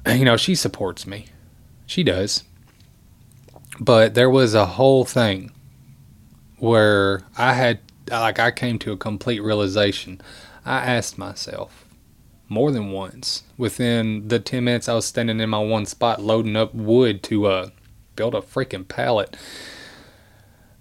you 0.07 0.25
know, 0.25 0.37
she 0.37 0.55
supports 0.55 1.07
me. 1.07 1.27
She 1.85 2.03
does. 2.03 2.45
But 3.79 4.15
there 4.15 4.31
was 4.31 4.55
a 4.55 4.67
whole 4.67 5.05
thing 5.05 5.51
where 6.59 7.23
I 7.37 7.53
had, 7.55 7.81
like, 8.11 8.39
I 8.39 8.51
came 8.51 8.79
to 8.81 8.93
a 8.93 8.97
complete 8.97 9.41
realization. 9.41 10.21
I 10.65 10.79
asked 10.79 11.19
myself 11.19 11.85
more 12.49 12.71
than 12.71 12.93
once 12.93 13.43
within 13.59 14.29
the 14.29 14.39
10 14.39 14.65
minutes 14.65 14.89
I 14.89 14.95
was 14.95 15.05
standing 15.05 15.41
in 15.41 15.51
my 15.51 15.59
one 15.59 15.87
spot 15.87 16.23
loading 16.23 16.57
up 16.57 16.73
wood 16.75 17.23
to 17.25 17.47
uh, 17.47 17.71
build 18.15 18.35
a 18.35 18.41
freaking 18.41 18.87
pallet. 18.87 19.37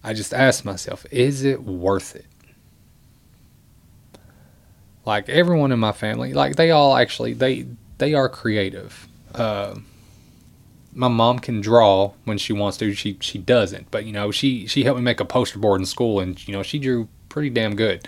I 0.03 0.13
just 0.13 0.33
asked 0.33 0.63
myself, 0.63 1.05
is 1.11 1.43
it 1.43 1.63
worth 1.63 2.15
it? 2.15 2.25
Like 5.05 5.29
everyone 5.29 5.71
in 5.71 5.79
my 5.79 5.91
family, 5.91 6.33
like 6.33 6.55
they 6.55 6.71
all 6.71 6.95
actually 6.95 7.33
they 7.33 7.67
they 7.97 8.13
are 8.13 8.27
creative 8.27 9.07
uh, 9.37 9.75
my 10.93 11.07
mom 11.07 11.39
can 11.39 11.61
draw 11.61 12.13
when 12.23 12.37
she 12.37 12.53
wants 12.53 12.77
to. 12.77 12.93
She 12.93 13.17
she 13.19 13.37
doesn't, 13.37 13.91
but 13.91 14.05
you 14.05 14.13
know 14.13 14.31
she 14.31 14.65
she 14.67 14.83
helped 14.83 14.99
me 14.99 15.03
make 15.03 15.19
a 15.19 15.25
poster 15.25 15.59
board 15.59 15.81
in 15.81 15.85
school, 15.85 16.19
and 16.19 16.45
you 16.47 16.53
know 16.53 16.63
she 16.63 16.79
drew 16.79 17.07
pretty 17.29 17.49
damn 17.49 17.75
good. 17.75 18.07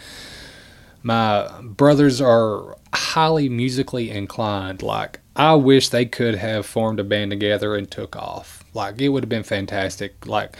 My 1.03 1.49
brothers 1.61 2.21
are 2.21 2.77
highly 2.93 3.49
musically 3.49 4.09
inclined. 4.09 4.81
Like 4.81 5.19
I 5.35 5.55
wish 5.55 5.89
they 5.89 6.05
could 6.05 6.35
have 6.35 6.65
formed 6.65 6.99
a 6.99 7.03
band 7.03 7.31
together 7.31 7.75
and 7.75 7.89
took 7.89 8.15
off. 8.15 8.63
Like 8.73 8.99
it 9.01 9.09
would 9.09 9.23
have 9.23 9.29
been 9.29 9.43
fantastic. 9.43 10.25
Like 10.25 10.55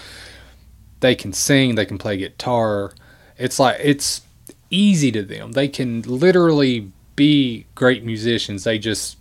they 1.00 1.16
can 1.16 1.32
sing, 1.32 1.76
they 1.76 1.86
can 1.86 1.98
play 1.98 2.18
guitar. 2.18 2.92
It's 3.38 3.60
like 3.60 3.78
it's 3.82 4.22
easy 4.70 5.12
to 5.12 5.24
them. 5.24 5.54
They 5.54 5.68
can 5.68 6.02
literally 6.04 6.92
be 7.16 7.66
great 7.76 8.04
musicians. 8.04 8.64
They 8.64 8.80
just 8.80 9.18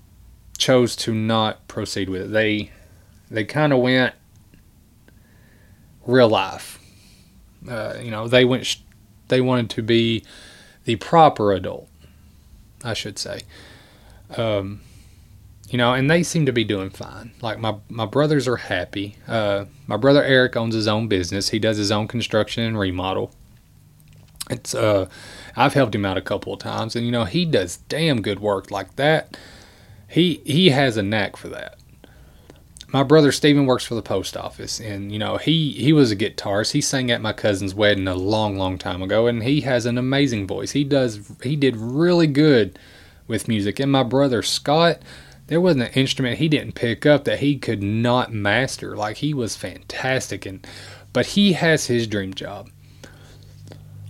chose 0.59 0.97
to 0.97 1.15
not 1.15 1.67
proceed 1.69 2.09
with 2.09 2.23
it. 2.23 2.33
They 2.33 2.71
they 3.31 3.45
kind 3.45 3.73
of 3.73 3.81
went 3.81 4.15
real 6.07 6.29
life. 6.29 6.79
Uh, 7.69 7.95
you 8.01 8.11
know, 8.11 8.29
they 8.29 8.45
went, 8.45 8.65
sh- 8.65 8.79
they 9.29 9.41
wanted 9.41 9.71
to 9.71 9.83
be 9.83 10.25
the 10.85 10.97
proper 10.97 11.53
adult, 11.53 11.89
I 12.85 12.95
should 12.95 13.19
say. 13.19 13.43
Um, 14.37 14.81
you 15.69 15.79
know, 15.79 15.95
and 15.95 16.09
they 16.09 16.23
seem 16.23 16.47
to 16.47 16.53
be 16.53 16.63
doing 16.63 16.91
fine. 16.91 17.33
Like 17.43 17.59
my 17.59 17.77
my 17.89 18.07
brothers 18.07 18.47
are 18.47 18.57
happy. 18.57 19.17
Uh, 19.27 19.65
my 19.89 19.97
brother 19.97 20.23
Eric 20.23 20.57
owns 20.57 20.75
his 20.75 20.87
own 20.87 21.09
business. 21.09 21.49
He 21.49 21.59
does 21.59 21.77
his 21.77 21.91
own 21.91 22.07
construction 22.07 22.63
and 22.63 22.79
remodel. 22.79 23.33
It's 24.51 24.75
uh, 24.75 25.09
I've 25.57 25.75
helped 25.75 25.95
him 25.95 26.05
out 26.05 26.17
a 26.17 26.23
couple 26.23 26.53
of 26.53 26.61
times, 26.61 26.95
and 26.95 27.05
you 27.05 27.13
know 27.13 27.25
he 27.25 27.45
does 27.45 27.79
damn 27.89 28.23
good 28.23 28.41
work 28.41 28.71
like 28.71 28.97
that. 28.97 29.37
He 30.09 30.41
he 30.45 30.71
has 30.71 30.97
a 30.97 31.03
knack 31.03 31.37
for 31.37 31.49
that. 31.49 31.79
My 32.89 33.03
brother 33.03 33.33
Steven 33.33 33.67
works 33.67 33.85
for 33.85 33.97
the 33.97 34.03
post 34.03 34.37
office, 34.37 34.79
and 34.79 35.11
you 35.11 35.19
know 35.19 35.37
he 35.37 35.73
he 35.73 35.93
was 35.93 36.13
a 36.13 36.17
guitarist. 36.17 36.73
He 36.73 36.81
sang 36.81 37.11
at 37.11 37.21
my 37.21 37.33
cousin's 37.33 37.75
wedding 37.75 38.07
a 38.07 38.15
long 38.15 38.57
long 38.57 38.79
time 38.79 39.03
ago, 39.03 39.27
and 39.27 39.43
he 39.43 39.63
has 39.63 39.87
an 39.87 39.99
amazing 39.99 40.47
voice. 40.47 40.73
He 40.73 40.85
does 40.85 41.33
he 41.43 41.57
did 41.57 41.77
really 41.77 42.29
good 42.29 42.79
with 43.27 43.49
music. 43.49 43.81
And 43.81 43.91
my 43.91 44.03
brother 44.03 44.43
Scott 44.43 45.01
there 45.49 45.61
wasn't 45.61 45.85
an 45.85 45.93
instrument 45.93 46.39
he 46.39 46.49
didn't 46.49 46.75
pick 46.75 47.07
up 47.07 47.25
that 47.25 47.39
he 47.39 47.57
could 47.57 47.83
not 47.83 48.33
master. 48.33 48.97
Like 48.97 49.19
he 49.19 49.33
was 49.33 49.57
fantastic 49.57 50.47
and 50.47 50.67
but 51.13 51.27
he 51.27 51.55
has 51.55 51.87
his 51.87 52.07
dream 52.07 52.35
job. 52.35 52.69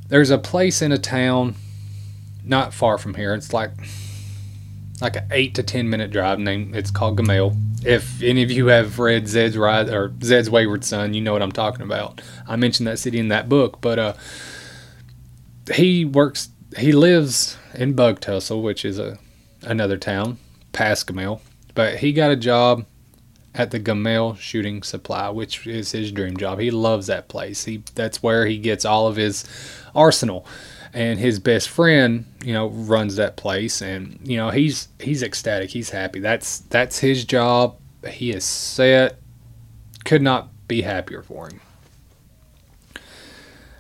There's 0.09 0.31
a 0.31 0.39
place 0.39 0.83
in 0.83 0.93
a 0.93 0.99
town 0.99 1.57
not 2.45 2.73
far 2.73 2.97
from 2.97 3.15
here. 3.15 3.35
It's 3.35 3.53
like 3.53 3.71
like 5.01 5.17
an 5.17 5.27
eight 5.31 5.55
to 5.57 5.63
ten 5.63 5.91
minute 5.91 6.11
drive. 6.11 6.39
Name 6.39 6.75
it's 6.75 6.91
called 6.91 7.17
Gamel. 7.17 7.57
If 7.85 8.23
any 8.23 8.43
of 8.43 8.51
you 8.51 8.67
have 8.69 8.99
read 8.99 9.29
Zed's 9.29 9.57
Ride 9.57 9.89
or 9.91 10.13
Zed's 10.23 10.49
Wayward 10.49 10.85
Son, 10.85 11.13
you 11.13 11.21
know 11.21 11.33
what 11.33 11.43
I'm 11.43 11.53
talking 11.53 11.83
about. 11.83 12.21
I 12.47 12.57
mentioned 12.57 12.87
that 12.87 12.99
city 12.99 13.19
in 13.19 13.29
that 13.29 13.49
book, 13.49 13.81
but 13.81 13.99
uh, 13.99 14.15
he 15.75 16.05
works. 16.05 16.51
He 16.79 16.93
lives 16.93 17.57
in 17.75 17.95
Bug 17.95 18.21
Tussle, 18.21 18.63
which 18.63 18.85
is 18.85 18.99
a 18.99 19.19
another 19.63 19.97
town 19.97 20.39
past 20.73 21.07
Gamel, 21.07 21.43
but 21.75 21.99
he 21.99 22.13
got 22.13 22.31
a 22.31 22.37
job 22.37 22.87
at 23.57 23.71
the 23.71 23.79
Gamel 23.79 24.35
Shooting 24.37 24.83
Supply, 24.83 25.29
which 25.31 25.67
is 25.67 25.93
his 25.93 26.13
dream 26.13 26.37
job. 26.37 26.59
He 26.59 26.71
loves 26.71 27.07
that 27.07 27.29
place. 27.29 27.65
He 27.65 27.83
that's 27.95 28.23
where 28.23 28.47
he 28.47 28.59
gets 28.59 28.85
all 28.85 29.07
of 29.07 29.17
his 29.17 29.45
arsenal. 29.95 30.47
And 30.93 31.19
his 31.19 31.39
best 31.39 31.69
friend, 31.69 32.25
you 32.43 32.55
know, 32.55 32.69
runs 32.69 33.17
that 33.17 33.37
place 33.37 33.83
and 33.83 34.19
you 34.25 34.37
know, 34.37 34.51
he's 34.51 34.89
he's 35.01 35.23
ecstatic. 35.23 35.71
He's 35.71 35.91
happy. 35.91 36.21
That's 36.21 36.61
that's 36.61 37.01
his 37.01 37.25
job. 37.25 37.77
He 38.09 38.31
is 38.31 38.45
set. 38.45 39.19
Could 40.05 40.23
not 40.23 40.49
be 40.69 40.83
happier 40.83 41.23
for 41.23 41.49
him. 41.49 41.61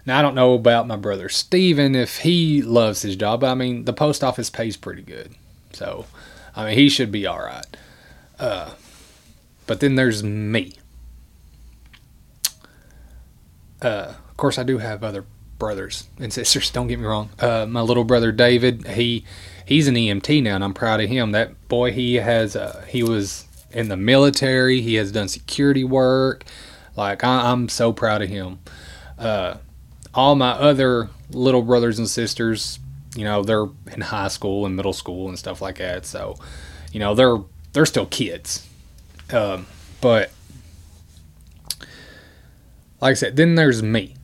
Now 0.04 0.18
I 0.18 0.22
don't 0.22 0.34
know 0.34 0.54
about 0.54 0.86
my 0.86 0.96
brother 0.96 1.28
Steven 1.28 1.94
if 1.94 2.18
he 2.18 2.62
loves 2.62 3.02
his 3.02 3.16
job, 3.16 3.40
but 3.40 3.50
I 3.50 3.54
mean 3.54 3.84
the 3.84 3.92
post 3.92 4.22
office 4.22 4.50
pays 4.50 4.76
pretty 4.76 5.02
good. 5.02 5.34
So 5.72 6.06
I 6.54 6.64
mean, 6.64 6.78
he 6.78 6.88
should 6.88 7.12
be 7.12 7.26
all 7.26 7.40
right. 7.40 7.66
Uh, 8.38 8.70
but 9.66 9.80
then 9.80 9.94
there's 9.94 10.22
me. 10.22 10.74
Uh, 13.82 14.14
of 14.28 14.36
course, 14.36 14.58
I 14.58 14.62
do 14.62 14.78
have 14.78 15.04
other 15.04 15.24
brothers 15.58 16.08
and 16.18 16.32
sisters. 16.32 16.70
Don't 16.70 16.88
get 16.88 16.98
me 16.98 17.06
wrong. 17.06 17.30
Uh, 17.38 17.66
my 17.66 17.80
little 17.80 18.04
brother 18.04 18.32
David, 18.32 18.86
he 18.88 19.24
he's 19.64 19.88
an 19.88 19.94
EMT 19.94 20.42
now, 20.42 20.54
and 20.54 20.64
I'm 20.64 20.74
proud 20.74 21.00
of 21.00 21.08
him. 21.08 21.32
That 21.32 21.68
boy, 21.68 21.92
he 21.92 22.14
has 22.14 22.56
uh, 22.56 22.84
he 22.88 23.02
was 23.02 23.46
in 23.70 23.88
the 23.88 23.96
military. 23.96 24.80
He 24.80 24.94
has 24.94 25.12
done 25.12 25.28
security 25.28 25.84
work. 25.84 26.44
Like 26.96 27.24
I, 27.24 27.52
am 27.52 27.68
so 27.68 27.92
proud 27.92 28.22
of 28.22 28.28
him. 28.28 28.58
Uh, 29.18 29.56
all 30.14 30.34
my 30.34 30.52
other 30.52 31.10
little 31.30 31.62
brothers 31.62 31.98
and 31.98 32.08
sisters, 32.08 32.78
you 33.16 33.24
know 33.24 33.42
they're 33.42 33.66
in 33.92 34.02
high 34.02 34.28
school 34.28 34.66
and 34.66 34.76
middle 34.76 34.92
school 34.92 35.28
and 35.28 35.38
stuff 35.38 35.62
like 35.62 35.78
that 35.78 36.04
so 36.04 36.36
you 36.92 37.00
know 37.00 37.14
they're 37.14 37.38
they're 37.72 37.86
still 37.86 38.06
kids 38.06 38.68
um, 39.32 39.66
but 40.00 40.30
like 43.00 43.10
i 43.10 43.14
said 43.14 43.36
then 43.36 43.54
there's 43.54 43.82
me 43.82 44.14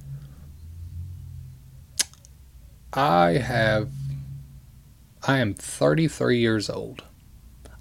i 2.92 3.32
have 3.32 3.90
i 5.26 5.38
am 5.38 5.54
33 5.54 6.38
years 6.38 6.70
old 6.70 7.02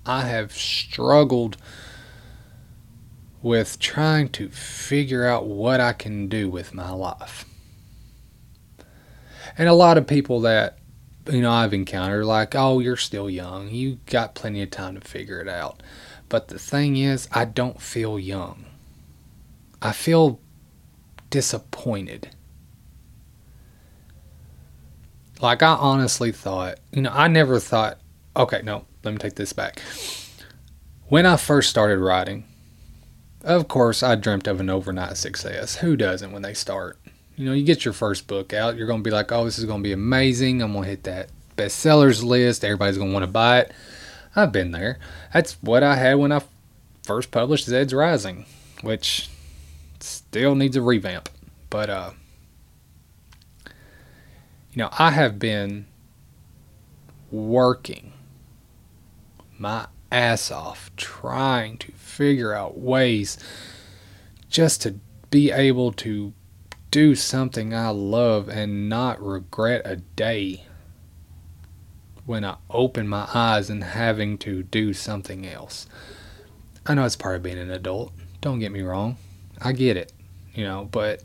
i 0.05 0.21
have 0.21 0.51
struggled 0.51 1.57
with 3.41 3.79
trying 3.79 4.29
to 4.29 4.49
figure 4.49 5.25
out 5.25 5.45
what 5.45 5.79
i 5.79 5.93
can 5.93 6.27
do 6.27 6.49
with 6.49 6.73
my 6.73 6.91
life 6.91 7.45
and 9.57 9.67
a 9.67 9.73
lot 9.73 9.97
of 9.97 10.07
people 10.07 10.41
that 10.41 10.77
you 11.29 11.41
know 11.41 11.51
I've 11.51 11.73
encountered 11.73 12.25
like, 12.25 12.55
oh, 12.55 12.79
you're 12.79 12.97
still 12.97 13.29
young. 13.29 13.69
You 13.69 13.99
got 14.05 14.36
plenty 14.36 14.62
of 14.62 14.71
time 14.71 14.95
to 14.95 15.01
figure 15.01 15.39
it 15.39 15.47
out. 15.47 15.84
But 16.31 16.47
the 16.47 16.57
thing 16.57 16.95
is, 16.95 17.27
I 17.33 17.43
don't 17.43 17.81
feel 17.81 18.17
young. 18.17 18.65
I 19.81 19.91
feel 19.91 20.39
disappointed. 21.29 22.29
Like 25.41 25.61
I 25.61 25.73
honestly 25.73 26.31
thought, 26.31 26.79
you 26.93 27.01
know, 27.01 27.11
I 27.13 27.27
never 27.27 27.59
thought, 27.59 27.99
okay, 28.37 28.61
no, 28.63 28.85
let 29.03 29.11
me 29.11 29.17
take 29.17 29.35
this 29.35 29.51
back. 29.51 29.81
When 31.09 31.25
I 31.25 31.35
first 31.35 31.69
started 31.69 31.99
writing, 31.99 32.45
of 33.41 33.67
course, 33.67 34.01
I 34.01 34.15
dreamt 34.15 34.47
of 34.47 34.61
an 34.61 34.69
overnight 34.69 35.17
success. 35.17 35.75
Who 35.75 35.97
doesn't 35.97 36.31
when 36.31 36.43
they 36.43 36.53
start? 36.53 36.97
you 37.41 37.45
know, 37.45 37.53
you 37.53 37.63
get 37.63 37.83
your 37.83 37.93
first 37.93 38.27
book 38.27 38.53
out, 38.53 38.77
you're 38.77 38.85
going 38.85 38.99
to 38.99 39.03
be 39.03 39.09
like, 39.09 39.31
oh, 39.31 39.45
this 39.45 39.57
is 39.57 39.65
going 39.65 39.81
to 39.81 39.83
be 39.83 39.93
amazing. 39.93 40.61
I'm 40.61 40.73
going 40.73 40.83
to 40.83 40.89
hit 40.91 41.03
that 41.05 41.29
bestsellers 41.57 42.23
list. 42.23 42.63
Everybody's 42.63 42.97
going 42.97 43.09
to 43.09 43.13
want 43.13 43.23
to 43.25 43.31
buy 43.31 43.61
it. 43.61 43.71
I've 44.35 44.51
been 44.51 44.71
there. 44.71 44.97
That's 45.33 45.53
what 45.61 45.83
I 45.83 45.95
had 45.95 46.15
when 46.15 46.31
I 46.31 46.41
first 47.03 47.31
published 47.31 47.65
Zed's 47.65 47.93
Rising, 47.93 48.45
which 48.81 49.29
still 49.99 50.55
needs 50.55 50.75
a 50.75 50.81
revamp. 50.81 51.29
But, 51.69 51.89
uh, 51.89 52.11
you 53.65 54.77
know, 54.77 54.89
I 54.97 55.11
have 55.11 55.39
been 55.39 55.87
working 57.29 58.13
my 59.57 59.87
ass 60.11 60.51
off 60.51 60.91
trying 60.97 61.77
to 61.77 61.91
figure 61.93 62.53
out 62.53 62.77
ways 62.77 63.37
just 64.49 64.81
to 64.81 64.95
be 65.29 65.51
able 65.51 65.93
to 65.93 66.33
do 66.89 67.15
something 67.15 67.73
I 67.73 67.89
love 67.89 68.49
and 68.49 68.89
not 68.89 69.21
regret 69.25 69.81
a 69.85 69.95
day 69.95 70.65
when 72.25 72.45
I 72.45 72.57
open 72.69 73.07
my 73.07 73.27
eyes 73.34 73.69
and 73.69 73.84
having 73.84 74.38
to 74.39 74.63
do 74.63 74.93
something 74.93 75.45
else. 75.45 75.88
I 76.86 76.93
know 76.93 77.05
it's 77.05 77.15
part 77.15 77.36
of 77.36 77.43
being 77.43 77.57
an 77.57 77.71
adult. 77.71 78.13
Don't 78.41 78.60
get 78.60 78.71
me 78.71 78.81
wrong. 78.81 79.17
I 79.62 79.71
get 79.73 79.97
it, 79.97 80.12
you 80.53 80.63
know, 80.63 80.88
but 80.91 81.21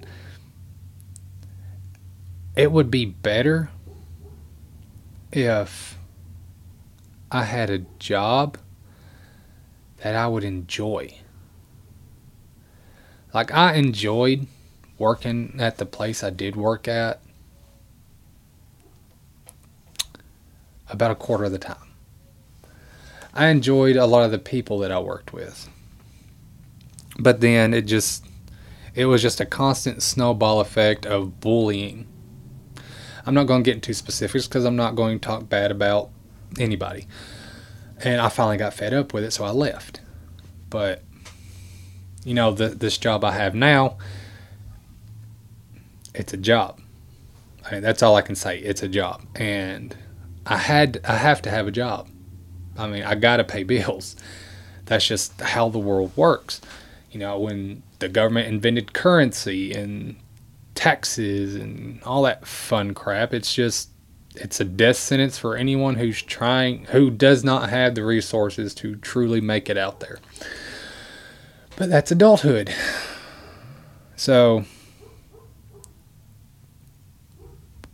it 2.54 2.72
would 2.72 2.90
be 2.90 3.04
better 3.04 3.70
if 5.32 5.98
I 7.30 7.44
had 7.44 7.70
a 7.70 7.78
job 7.98 8.58
that 9.98 10.14
I 10.14 10.26
would 10.26 10.44
enjoy. 10.44 11.18
Like 13.34 13.52
I 13.52 13.74
enjoyed 13.74 14.46
working 14.98 15.56
at 15.58 15.78
the 15.78 15.86
place 15.86 16.22
I 16.22 16.30
did 16.30 16.56
work 16.56 16.88
at 16.88 17.20
about 20.88 21.10
a 21.10 21.14
quarter 21.14 21.44
of 21.44 21.52
the 21.52 21.58
time. 21.58 21.76
I 23.34 23.48
enjoyed 23.48 23.96
a 23.96 24.06
lot 24.06 24.24
of 24.24 24.30
the 24.30 24.38
people 24.38 24.78
that 24.78 24.90
I 24.90 24.98
worked 24.98 25.32
with. 25.32 25.68
But 27.18 27.40
then 27.40 27.74
it 27.74 27.82
just 27.82 28.24
it 28.94 29.06
was 29.06 29.20
just 29.20 29.40
a 29.40 29.46
constant 29.46 30.02
snowball 30.02 30.60
effect 30.60 31.04
of 31.04 31.40
bullying. 31.40 32.06
I'm 33.26 33.34
not 33.34 33.46
going 33.46 33.62
to 33.62 33.68
get 33.68 33.74
into 33.74 33.92
specifics 33.92 34.46
because 34.46 34.64
I'm 34.64 34.76
not 34.76 34.94
going 34.94 35.18
to 35.18 35.26
talk 35.26 35.48
bad 35.48 35.70
about 35.70 36.10
anybody. 36.58 37.06
And 38.02 38.20
I 38.20 38.28
finally 38.28 38.56
got 38.56 38.72
fed 38.72 38.94
up 38.94 39.12
with 39.12 39.24
it, 39.24 39.32
so 39.32 39.44
I 39.44 39.50
left. 39.50 40.00
But 40.70 41.02
you 42.24 42.34
know, 42.34 42.52
the, 42.52 42.68
this 42.68 42.98
job 42.98 43.22
I 43.22 43.32
have 43.32 43.54
now, 43.54 43.98
it's 46.14 46.32
a 46.32 46.36
job. 46.36 46.80
I 47.64 47.72
mean, 47.72 47.82
that's 47.82 48.02
all 48.02 48.16
I 48.16 48.22
can 48.22 48.34
say. 48.34 48.58
It's 48.58 48.82
a 48.82 48.88
job, 48.88 49.24
and 49.34 49.96
I 50.46 50.56
had 50.56 51.00
I 51.04 51.16
have 51.16 51.42
to 51.42 51.50
have 51.50 51.66
a 51.66 51.72
job. 51.72 52.08
I 52.78 52.86
mean, 52.86 53.02
I 53.02 53.14
got 53.14 53.38
to 53.38 53.44
pay 53.44 53.62
bills. 53.62 54.16
That's 54.84 55.06
just 55.06 55.40
how 55.40 55.68
the 55.68 55.78
world 55.78 56.16
works. 56.16 56.60
You 57.10 57.20
know, 57.20 57.38
when 57.38 57.82
the 57.98 58.08
government 58.08 58.48
invented 58.48 58.92
currency 58.92 59.72
and 59.72 60.16
taxes 60.74 61.56
and 61.56 62.02
all 62.04 62.22
that 62.22 62.46
fun 62.46 62.94
crap, 62.94 63.34
it's 63.34 63.52
just 63.52 63.90
it's 64.36 64.60
a 64.60 64.64
death 64.64 64.96
sentence 64.96 65.38
for 65.38 65.56
anyone 65.56 65.96
who's 65.96 66.22
trying 66.22 66.84
who 66.86 67.10
does 67.10 67.42
not 67.42 67.70
have 67.70 67.94
the 67.94 68.04
resources 68.04 68.74
to 68.74 68.96
truly 68.96 69.40
make 69.40 69.68
it 69.68 69.78
out 69.78 70.00
there. 70.00 70.18
But 71.76 71.88
that's 71.90 72.10
adulthood. 72.10 72.72
So 74.14 74.64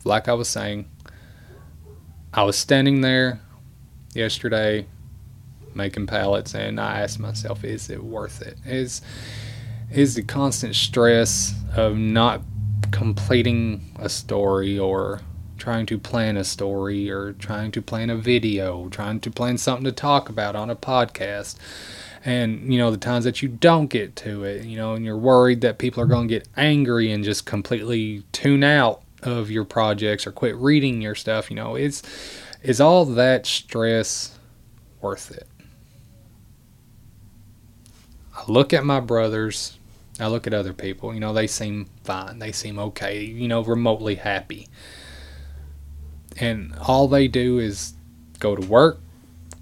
like 0.05 0.29
I 0.29 0.35
was 0.35 0.49
saying, 0.49 0.89
I 2.35 2.45
was 2.45 2.57
standing 2.57 3.03
there 3.03 3.41
yesterday 4.15 4.87
making 5.75 6.07
pallets 6.07 6.55
and 6.55 6.81
I 6.81 7.01
asked 7.01 7.19
myself, 7.19 7.63
is 7.63 7.91
it 7.91 8.03
worth 8.03 8.41
it? 8.41 8.57
Is 8.65 9.03
is 9.91 10.15
the 10.15 10.23
constant 10.23 10.75
stress 10.75 11.55
of 11.77 11.97
not 11.97 12.41
completing 12.91 13.95
a 13.99 14.09
story 14.09 14.79
or 14.79 15.21
trying 15.59 15.85
to 15.87 15.99
plan 15.99 16.39
a 16.39 16.45
story 16.45 17.11
or 17.11 17.35
trying 17.35 17.71
to 17.73 17.83
plan 17.83 18.09
a 18.09 18.17
video, 18.17 18.89
trying 18.89 19.21
to 19.21 19.31
plan 19.31 19.59
something 19.59 19.85
to 19.85 19.93
talk 19.93 20.31
about 20.31 20.57
on 20.57 20.71
a 20.71 20.77
podcast. 20.77 21.57
And, 22.25 22.73
you 22.73 22.79
know, 22.79 22.91
the 22.91 22.97
times 22.97 23.25
that 23.25 23.43
you 23.43 23.49
don't 23.49 23.89
get 23.89 24.17
to 24.17 24.45
it, 24.45 24.65
you 24.65 24.77
know, 24.77 24.95
and 24.95 25.05
you're 25.05 25.19
worried 25.19 25.61
that 25.61 25.77
people 25.77 26.03
are 26.03 26.07
going 26.07 26.29
to 26.29 26.35
get 26.35 26.49
angry 26.57 27.13
and 27.13 27.23
just 27.23 27.45
completely 27.45 28.23
tune 28.33 28.65
out 28.65 29.03
of 29.23 29.51
your 29.51 29.65
projects 29.65 30.27
or 30.27 30.33
quit 30.33 30.57
reading 30.57 31.01
your 31.01 31.15
stuff, 31.15 31.51
you 31.51 31.57
know, 31.57 31.77
is 31.77 32.03
is 32.63 32.81
all 32.81 33.05
that 33.05 33.47
stress 33.47 34.39
worth 35.01 35.31
it? 35.31 35.49
I 38.37 38.45
look 38.51 38.73
at 38.73 38.85
my 38.85 39.01
brothers, 39.01 39.79
I 40.19 40.29
look 40.29 40.47
at 40.47 40.55
other 40.55 40.73
people, 40.73 41.13
you 41.13 41.21
know, 41.21 41.33
they 41.33 41.47
seem 41.47 41.87
fine, 42.05 42.39
they 42.39 42.53
seem 42.53 42.79
okay, 42.79 43.23
you 43.23 43.49
know, 43.49 43.63
remotely 43.63 44.17
happy. 44.17 44.69
And 46.39 46.75
all 46.87 47.09
they 47.09 47.29
do 47.29 47.59
is 47.59 47.95
go 48.39 48.57
to 48.57 48.67
work, 48.67 49.01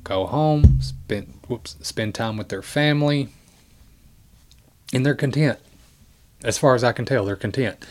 go 0.04 0.26
home, 0.26 0.80
spend 0.80 1.34
whoops, 1.48 1.76
spend 1.82 2.14
time 2.14 2.36
with 2.36 2.48
their 2.48 2.62
family, 2.62 3.28
and 4.92 5.04
they're 5.04 5.14
content. 5.14 5.58
As 6.42 6.56
far 6.56 6.74
as 6.74 6.84
I 6.84 6.92
can 6.92 7.04
tell, 7.04 7.24
they're 7.24 7.36
content. 7.36 7.84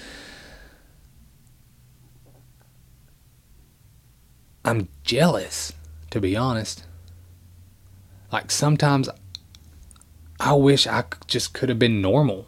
I'm 4.70 4.88
jealous, 5.04 5.74
to 6.12 6.22
be 6.22 6.36
honest. 6.36 6.84
Like 8.32 8.52
sometimes 8.52 9.10
I 10.40 10.54
wish 10.54 10.86
I 10.86 11.06
just 11.28 11.54
could 11.54 11.70
have 11.70 11.80
been 11.80 12.02
normal. 12.02 12.48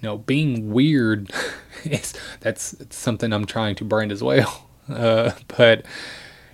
You 0.00 0.10
know, 0.10 0.18
being 0.18 0.72
weird 0.72 1.32
is 1.84 2.12
that's 2.40 2.76
something 2.90 3.32
I'm 3.32 3.46
trying 3.46 3.74
to 3.76 3.84
brand 3.84 4.12
as 4.12 4.22
well. 4.22 4.62
Uh, 4.88 5.32
but 5.48 5.84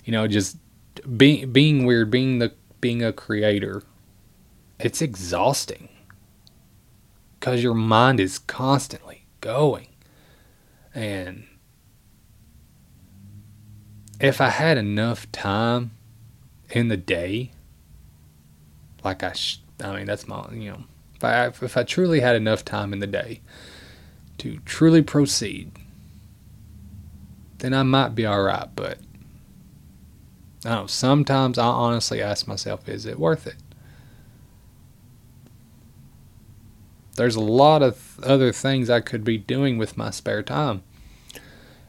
you 0.07 0.11
know, 0.11 0.27
just 0.27 0.57
being 1.19 1.53
being 1.53 1.85
weird, 1.85 2.11
being 2.11 2.39
the 2.39 2.51
being 2.81 3.03
a 3.05 3.13
creator, 3.13 3.83
it's 4.79 5.03
exhausting 5.03 5.91
because 7.39 7.63
your 7.63 7.75
mind 7.75 8.21
is 8.21 8.39
constantly 8.39 9.27
going, 9.43 9.89
and 10.95 11.45
if 14.23 14.41
I 14.41 14.51
had 14.51 14.79
enough 14.79 15.31
time 15.33 15.91
in 16.71 16.87
the 16.87 16.97
day, 16.97 17.51
like 19.03 19.25
I, 19.25 19.33
sh- 19.33 19.59
I 19.83 19.97
mean, 19.97 20.07
that's 20.07 20.29
my, 20.29 20.49
you 20.53 20.71
know, 20.71 20.85
if 21.17 21.25
I, 21.25 21.47
if 21.47 21.77
I 21.77 21.83
truly 21.83 22.21
had 22.21 22.37
enough 22.37 22.65
time 22.65 22.93
in 22.93 23.01
the 23.01 23.07
day 23.09 23.41
to 24.39 24.61
truly 24.65 25.03
proceed, 25.03 25.73
then 27.59 27.75
I 27.75 27.83
might 27.83 28.15
be 28.15 28.25
all 28.25 28.43
right. 28.43 28.69
But 28.77 28.99
I 30.65 30.69
don't 30.69 30.83
know. 30.83 30.87
Sometimes 30.87 31.59
I 31.59 31.67
honestly 31.67 32.23
ask 32.23 32.47
myself, 32.47 32.89
is 32.89 33.07
it 33.07 33.19
worth 33.19 33.49
it? 33.49 33.57
There's 37.17 37.37
a 37.37 37.41
lot 37.41 37.83
of 37.83 38.21
other 38.23 38.53
things 38.53 38.89
I 38.89 39.01
could 39.01 39.25
be 39.25 39.37
doing 39.37 39.79
with 39.79 39.97
my 39.97 40.11
spare 40.11 40.45
time. 40.45 40.85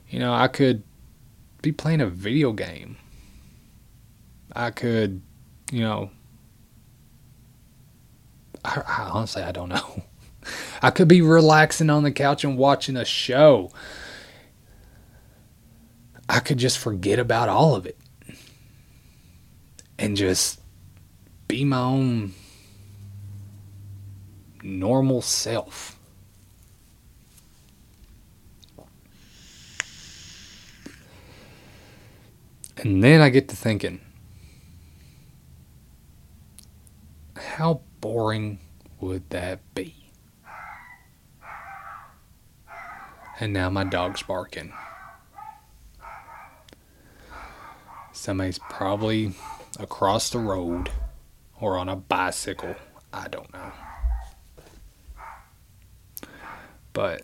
You 0.10 0.18
know, 0.20 0.34
I 0.34 0.48
could 0.48 0.84
be 1.64 1.72
playing 1.72 2.02
a 2.02 2.08
video 2.08 2.52
game. 2.52 2.98
I 4.56 4.70
could, 4.70 5.22
you 5.72 5.82
know, 5.82 6.12
I, 8.64 8.84
I 8.86 9.10
honestly 9.12 9.42
I 9.42 9.52
don't 9.52 9.70
know. 9.70 10.04
I 10.84 10.92
could 10.92 11.08
be 11.08 11.22
relaxing 11.22 11.90
on 11.90 12.04
the 12.04 12.12
couch 12.12 12.44
and 12.44 12.58
watching 12.58 12.98
a 12.98 13.06
show. 13.06 13.72
I 16.30 16.40
could 16.40 16.58
just 16.58 16.78
forget 16.78 17.18
about 17.18 17.50
all 17.50 17.76
of 17.76 17.86
it 17.86 17.98
and 19.98 20.18
just 20.18 20.60
be 21.48 21.64
my 21.64 21.80
own 21.80 22.34
normal 24.62 25.22
self. 25.22 25.93
And 32.84 33.02
then 33.02 33.22
I 33.22 33.30
get 33.30 33.48
to 33.48 33.56
thinking, 33.56 34.02
how 37.38 37.80
boring 38.02 38.60
would 39.00 39.30
that 39.30 39.62
be? 39.74 39.96
And 43.40 43.54
now 43.54 43.70
my 43.70 43.86
dog's 43.86 44.22
barking. 44.22 44.74
Somebody's 48.12 48.60
probably 48.70 49.34
across 49.80 50.30
the 50.30 50.40
road 50.40 50.92
or 51.62 51.78
on 51.78 51.88
a 51.88 51.96
bicycle. 51.96 52.76
I 53.14 53.30
don't 53.30 53.52
know. 53.54 53.72
But 56.92 57.24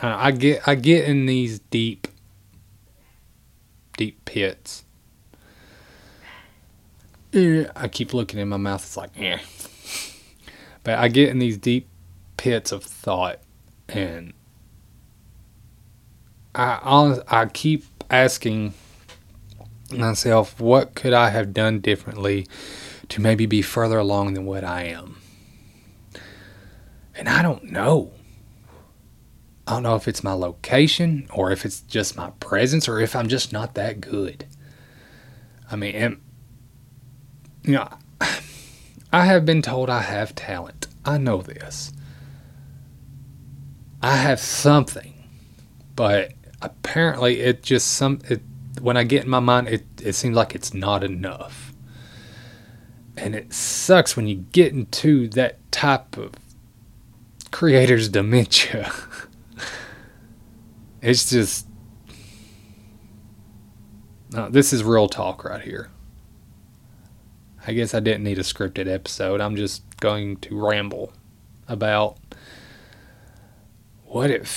I 0.00 0.30
get 0.32 0.68
I 0.68 0.74
get 0.74 1.06
in 1.06 1.26
these 1.26 1.58
deep 1.58 2.08
deep 3.96 4.24
pits. 4.24 4.84
I 7.34 7.88
keep 7.90 8.12
looking 8.12 8.38
in 8.40 8.48
my 8.48 8.58
mouth. 8.58 8.82
It's 8.82 8.96
like, 8.96 9.10
yeah. 9.16 9.40
But 10.84 10.98
I 10.98 11.08
get 11.08 11.30
in 11.30 11.38
these 11.38 11.56
deep 11.56 11.88
pits 12.36 12.72
of 12.72 12.84
thought, 12.84 13.40
and 13.88 14.32
I 16.54 17.20
I 17.28 17.46
keep 17.46 17.84
asking 18.10 18.74
myself, 19.90 20.60
what 20.60 20.94
could 20.94 21.12
I 21.12 21.30
have 21.30 21.54
done 21.54 21.80
differently 21.80 22.46
to 23.08 23.20
maybe 23.20 23.46
be 23.46 23.62
further 23.62 23.98
along 23.98 24.34
than 24.34 24.44
what 24.44 24.64
I 24.64 24.84
am? 24.84 25.18
And 27.14 27.28
I 27.28 27.42
don't 27.42 27.64
know. 27.64 28.10
I 29.66 29.74
don't 29.74 29.84
know 29.84 29.94
if 29.94 30.08
it's 30.08 30.24
my 30.24 30.32
location 30.32 31.28
or 31.32 31.52
if 31.52 31.64
it's 31.64 31.80
just 31.82 32.16
my 32.16 32.30
presence 32.40 32.88
or 32.88 33.00
if 33.00 33.14
I'm 33.14 33.28
just 33.28 33.52
not 33.52 33.74
that 33.74 34.00
good. 34.00 34.46
I 35.70 35.76
mean, 35.76 36.20
you 37.62 37.74
know, 37.74 37.88
I 39.12 39.24
have 39.26 39.46
been 39.46 39.62
told 39.62 39.88
I 39.88 40.02
have 40.02 40.34
talent. 40.34 40.88
I 41.04 41.18
know 41.18 41.42
this. 41.42 41.92
I 44.02 44.16
have 44.16 44.40
something, 44.40 45.14
but 45.94 46.32
apparently 46.60 47.40
it 47.40 47.62
just 47.62 47.88
some 47.88 48.20
it 48.28 48.42
when 48.80 48.96
I 48.96 49.04
get 49.04 49.24
in 49.24 49.30
my 49.30 49.40
mind, 49.40 49.68
it, 49.68 49.84
it 50.02 50.14
seems 50.14 50.34
like 50.34 50.54
it's 50.54 50.72
not 50.72 51.04
enough. 51.04 51.72
And 53.16 53.34
it 53.34 53.52
sucks 53.52 54.16
when 54.16 54.26
you 54.26 54.36
get 54.52 54.72
into 54.72 55.28
that 55.28 55.58
type 55.70 56.16
of 56.16 56.32
creator's 57.50 58.08
dementia. 58.08 58.92
it's 61.02 61.28
just. 61.28 61.66
No, 64.32 64.48
this 64.48 64.72
is 64.72 64.82
real 64.82 65.08
talk 65.08 65.44
right 65.44 65.60
here. 65.60 65.90
I 67.66 67.72
guess 67.74 67.92
I 67.92 68.00
didn't 68.00 68.24
need 68.24 68.38
a 68.38 68.42
scripted 68.42 68.92
episode. 68.92 69.40
I'm 69.40 69.56
just 69.56 69.82
going 70.00 70.36
to 70.38 70.58
ramble 70.58 71.12
about 71.68 72.16
what 74.04 74.30
it 74.30 74.48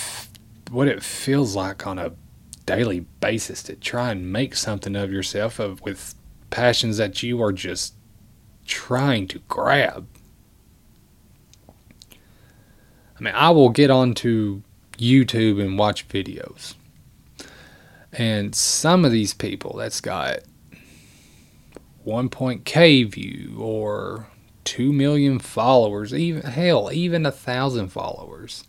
what 0.71 0.87
it 0.87 1.03
feels 1.03 1.55
like 1.55 1.85
on 1.85 1.99
a 1.99 2.13
daily 2.65 3.01
basis 3.19 3.61
to 3.63 3.75
try 3.75 4.11
and 4.11 4.31
make 4.31 4.55
something 4.55 4.95
of 4.95 5.11
yourself 5.11 5.59
of 5.59 5.81
with 5.81 6.15
passions 6.49 6.97
that 6.97 7.21
you 7.21 7.41
are 7.41 7.51
just 7.51 7.93
trying 8.65 9.27
to 9.27 9.39
grab. 9.47 10.07
I 12.11 13.23
mean, 13.23 13.35
I 13.35 13.51
will 13.51 13.69
get 13.69 13.91
onto 13.91 14.63
YouTube 14.97 15.61
and 15.61 15.77
watch 15.77 16.07
videos. 16.07 16.75
And 18.13 18.55
some 18.55 19.03
of 19.03 19.11
these 19.11 19.33
people 19.33 19.77
that's 19.77 20.01
got 20.01 20.39
1.k 22.05 23.03
view 23.03 23.57
or 23.59 24.27
2 24.63 24.93
million 24.93 25.39
followers, 25.39 26.13
even 26.13 26.43
hell, 26.43 26.89
even 26.93 27.25
a 27.25 27.31
thousand 27.31 27.89
followers 27.89 28.63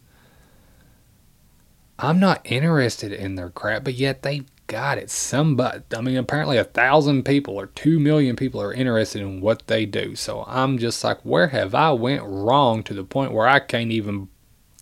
I'm 1.99 2.21
not 2.21 2.41
interested 2.45 3.13
in 3.13 3.37
their 3.37 3.51
crap, 3.51 3.85
but 3.85 3.95
yet 3.95 4.23
they 4.23 4.43
got 4.67 4.99
it. 4.99 5.11
Somebody, 5.11 5.83
I 5.97 6.01
mean, 6.03 6.17
apparently 6.17 6.59
a 6.59 6.65
thousand 6.65 7.25
people 7.25 7.55
or 7.55 7.67
two 7.67 7.99
million 7.99 8.37
people 8.37 8.61
are 8.61 8.73
interested 8.73 9.23
in 9.23 9.41
what 9.41 9.67
they 9.67 9.87
do. 9.87 10.15
So 10.15 10.45
I'm 10.47 10.79
just 10.79 11.03
like, 11.03 11.19
where 11.23 11.49
have 11.49 11.75
I 11.75 11.93
went 11.93 12.23
wrong 12.25 12.83
to 12.85 12.95
the 12.95 13.05
point 13.05 13.33
where 13.33 13.49
I 13.49 13.61
can't 13.61 13.93
even 13.93 14.29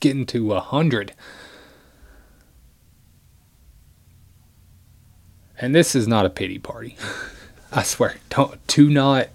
getting 0.04 0.26
to 0.26 0.52
a 0.52 0.60
hundred. 0.60 1.14
And 5.58 5.74
this 5.74 5.94
is 5.94 6.06
not 6.06 6.26
a 6.26 6.30
pity 6.30 6.58
party. 6.58 6.98
I 7.72 7.82
swear. 7.84 8.16
Don't 8.28 8.64
do 8.66 8.90
not 8.90 9.28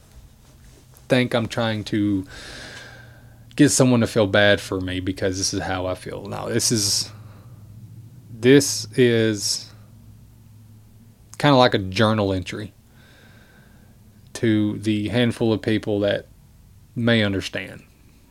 think 1.07 1.33
I'm 1.33 1.47
trying 1.47 1.83
to 1.85 2.27
get 3.55 3.69
someone 3.69 4.01
to 4.01 4.07
feel 4.07 4.27
bad 4.27 4.61
for 4.61 4.79
me 4.79 4.99
because 4.99 5.39
this 5.39 5.55
is 5.55 5.61
how 5.61 5.87
I 5.87 5.95
feel. 5.95 6.27
Now, 6.27 6.47
this 6.47 6.71
is 6.71 7.11
this 8.31 8.87
is 8.95 9.71
kind 11.39 11.51
of 11.51 11.57
like 11.57 11.73
a 11.73 11.79
journal 11.79 12.31
entry 12.31 12.73
to 14.33 14.77
the 14.77 15.07
handful 15.07 15.51
of 15.51 15.63
people 15.63 16.01
that 16.01 16.27
may 16.95 17.23
understand, 17.23 17.81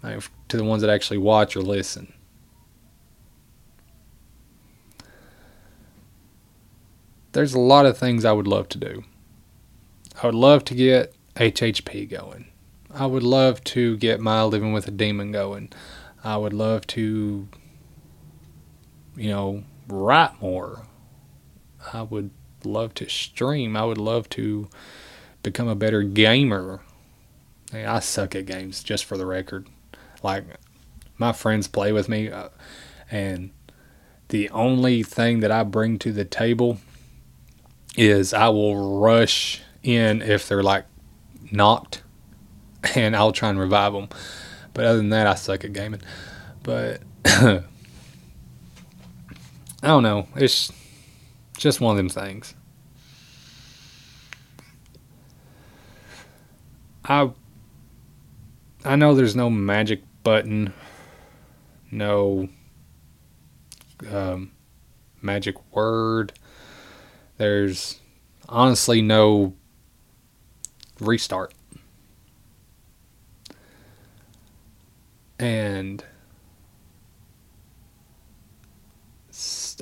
to 0.03 0.57
the 0.57 0.63
ones 0.63 0.83
that 0.83 0.91
actually 0.91 1.19
watch 1.19 1.57
or 1.57 1.63
listen. 1.63 2.13
There's 7.33 7.55
a 7.55 7.59
lot 7.59 7.87
of 7.87 7.99
things 7.99 8.25
I 8.25 8.33
would 8.33 8.47
love 8.47 8.69
to 8.71 8.79
do. 8.79 9.05
I 10.23 10.27
would 10.27 10.35
love 10.35 10.65
to 10.65 10.75
get 10.75 11.15
HHP 11.37 12.09
going. 12.09 12.49
I 12.91 13.07
would 13.07 13.23
love 13.23 13.63
to 13.65 13.97
get 13.99 14.21
my 14.21 14.43
living 14.43 14.73
with 14.73 14.89
a 14.89 14.91
demon 14.91 15.31
going. 15.31 15.71
I 16.25 16.37
would 16.37 16.53
love 16.53 16.87
to, 16.89 17.49
you 19.17 19.29
know, 19.29 19.65
write 19.89 20.41
more. 20.41 20.87
I 21.93 22.03
would 22.03 22.31
love 22.65 22.95
to 22.95 23.09
stream. 23.09 23.77
I 23.77 23.85
would 23.85 23.99
love 23.99 24.29
to 24.31 24.69
become 25.43 25.69
a 25.69 25.77
better 25.77 26.03
gamer. 26.03 26.81
Hey, 27.71 27.85
I 27.85 28.01
suck 28.01 28.35
at 28.35 28.47
games, 28.47 28.83
just 28.83 29.05
for 29.05 29.17
the 29.17 29.27
record. 29.27 29.69
Like, 30.23 30.45
my 31.19 31.33
friends 31.33 31.69
play 31.69 31.93
with 31.93 32.09
me, 32.09 32.31
uh, 32.31 32.49
and 33.11 33.51
the 34.29 34.49
only 34.51 35.03
thing 35.03 35.41
that 35.41 35.53
I 35.53 35.63
bring 35.63 35.99
to 36.01 36.13
the 36.13 36.25
table 36.25 36.79
is 37.99 38.33
I 38.33 38.49
will 38.49 39.01
rush 39.01 39.61
in 39.83 40.23
if 40.23 40.47
they're 40.47 40.63
like 40.63 40.87
knocked 41.51 42.03
and 42.95 43.17
I'll 43.17 43.33
try 43.33 43.51
and 43.51 43.59
revive 43.59 43.93
them. 43.93 44.09
But 44.73 44.85
other 44.85 44.99
than 44.99 45.09
that, 45.09 45.27
I 45.27 45.35
suck 45.35 45.65
at 45.65 45.73
gaming. 45.73 46.03
But 46.63 47.03
I 47.25 47.65
don't 49.83 50.05
know. 50.05 50.29
It's 50.37 50.73
just 51.57 51.81
one 51.81 51.91
of 51.91 51.97
them 51.97 52.09
things. 52.09 52.55
I 57.05 57.31
I 58.85 58.95
know 58.95 59.15
there's 59.15 59.35
no 59.35 59.51
magic 59.51 60.03
button, 60.23 60.73
no 61.91 62.49
um, 64.09 64.53
magic 65.21 65.57
word. 65.75 66.33
There's 67.39 68.01
honestly 68.49 69.01
no 69.01 69.55
restart. 71.01 71.55
And 75.39 76.05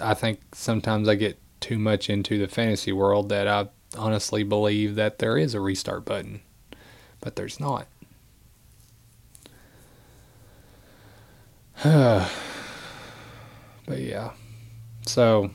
I 0.03 0.13
think 0.15 0.41
sometimes 0.53 1.09
I 1.09 1.15
get 1.15 1.39
too 1.61 1.79
much 1.79 2.11
into 2.11 2.39
the 2.39 2.47
fantasy 2.47 2.93
world 2.93 3.31
that 3.31 3.49
I 3.49 3.69
honestly 3.97 4.43
believe 4.43 4.95
that 4.97 5.19
there 5.19 5.39
is 5.39 5.55
a 5.55 5.61
restart 5.61 6.05
button, 6.05 6.43
but 7.21 7.37
there's 7.37 7.59
not. 7.59 7.87
but 11.83 12.29
yeah. 13.89 14.33
So, 15.07 15.51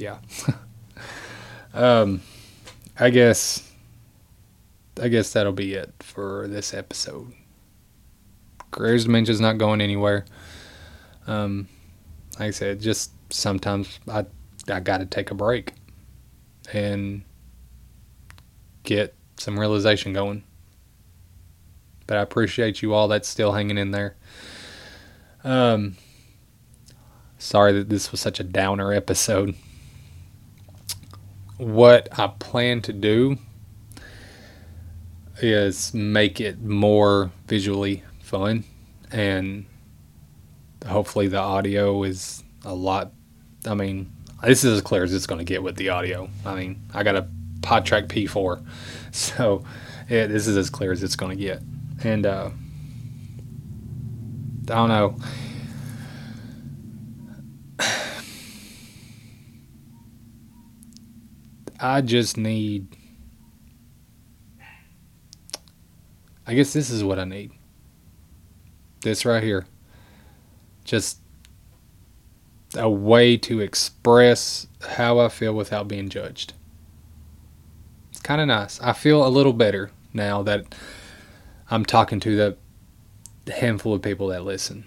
yeah. 0.00 0.18
um, 1.74 2.20
I 2.98 3.10
guess 3.10 3.70
I 5.00 5.08
guess 5.08 5.32
that'll 5.32 5.52
be 5.52 5.74
it 5.74 5.92
for 6.00 6.48
this 6.48 6.74
episode. 6.74 7.32
Creators 8.70 9.06
Dementia's 9.06 9.40
not 9.40 9.58
going 9.58 9.80
anywhere. 9.80 10.24
Um, 11.26 11.68
like 12.38 12.48
I 12.48 12.50
said, 12.50 12.80
just 12.80 13.12
sometimes 13.30 13.98
I 14.08 14.26
I 14.68 14.80
got 14.80 14.98
to 14.98 15.06
take 15.06 15.30
a 15.30 15.34
break 15.34 15.72
and 16.72 17.22
get 18.82 19.14
some 19.36 19.58
realization 19.58 20.12
going. 20.12 20.44
But 22.06 22.16
I 22.16 22.22
appreciate 22.22 22.82
you 22.82 22.94
all 22.94 23.08
that's 23.08 23.28
still 23.28 23.52
hanging 23.52 23.78
in 23.78 23.90
there. 23.90 24.16
Um, 25.44 25.96
sorry 27.38 27.72
that 27.74 27.88
this 27.88 28.10
was 28.10 28.20
such 28.20 28.40
a 28.40 28.44
downer 28.44 28.92
episode. 28.92 29.54
What 31.58 32.08
I 32.18 32.28
plan 32.38 32.82
to 32.82 32.92
do 32.92 33.36
is 35.40 35.92
make 35.94 36.40
it 36.40 36.60
more 36.60 37.30
visually 37.46 38.02
fun 38.20 38.64
and 39.12 39.66
hopefully 40.86 41.28
the 41.28 41.38
audio 41.38 42.02
is 42.02 42.42
a 42.64 42.74
lot 42.74 43.12
i 43.66 43.74
mean 43.74 44.10
this 44.42 44.64
is 44.64 44.76
as 44.76 44.82
clear 44.82 45.02
as 45.02 45.12
it's 45.12 45.26
going 45.26 45.38
to 45.38 45.44
get 45.44 45.62
with 45.62 45.76
the 45.76 45.88
audio. 45.88 46.28
I 46.44 46.54
mean 46.54 46.82
i 46.94 47.02
got 47.02 47.16
a 47.16 47.28
PodTrak 47.60 48.06
P4 48.06 48.64
so 49.12 49.64
yeah, 50.08 50.26
this 50.26 50.46
is 50.46 50.56
as 50.56 50.70
clear 50.70 50.90
as 50.90 51.02
it's 51.02 51.16
going 51.16 51.36
to 51.36 51.42
get. 51.42 51.60
And 52.02 52.24
uh, 52.24 52.50
i 54.70 54.74
don't 54.74 54.88
know 54.88 55.16
i 61.80 62.00
just 62.00 62.36
need 62.36 62.96
I 66.48 66.54
guess 66.54 66.72
this 66.72 66.88
is 66.88 67.04
what 67.04 67.18
I 67.18 67.24
need. 67.24 67.52
This 69.02 69.26
right 69.26 69.42
here. 69.42 69.66
Just 70.82 71.18
a 72.74 72.88
way 72.88 73.36
to 73.36 73.60
express 73.60 74.66
how 74.80 75.18
I 75.18 75.28
feel 75.28 75.52
without 75.52 75.88
being 75.88 76.08
judged. 76.08 76.54
It's 78.10 78.20
kind 78.20 78.40
of 78.40 78.46
nice. 78.46 78.80
I 78.80 78.94
feel 78.94 79.26
a 79.26 79.28
little 79.28 79.52
better 79.52 79.90
now 80.14 80.42
that 80.44 80.74
I'm 81.70 81.84
talking 81.84 82.18
to 82.20 82.56
the 83.44 83.52
handful 83.52 83.92
of 83.92 84.00
people 84.00 84.28
that 84.28 84.42
listen. 84.42 84.86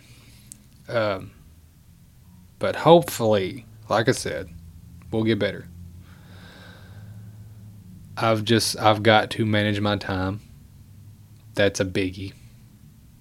Um, 0.89 1.29
but 2.57 2.75
hopefully, 2.75 3.67
like 3.87 4.09
I 4.09 4.13
said, 4.13 4.49
we'll 5.11 5.23
get 5.23 5.37
better. 5.37 5.67
I've 8.21 8.43
just 8.43 8.79
I've 8.79 9.01
got 9.01 9.31
to 9.31 9.45
manage 9.45 9.79
my 9.79 9.97
time 9.97 10.41
that's 11.55 11.79
a 11.79 11.85
biggie. 11.85 12.33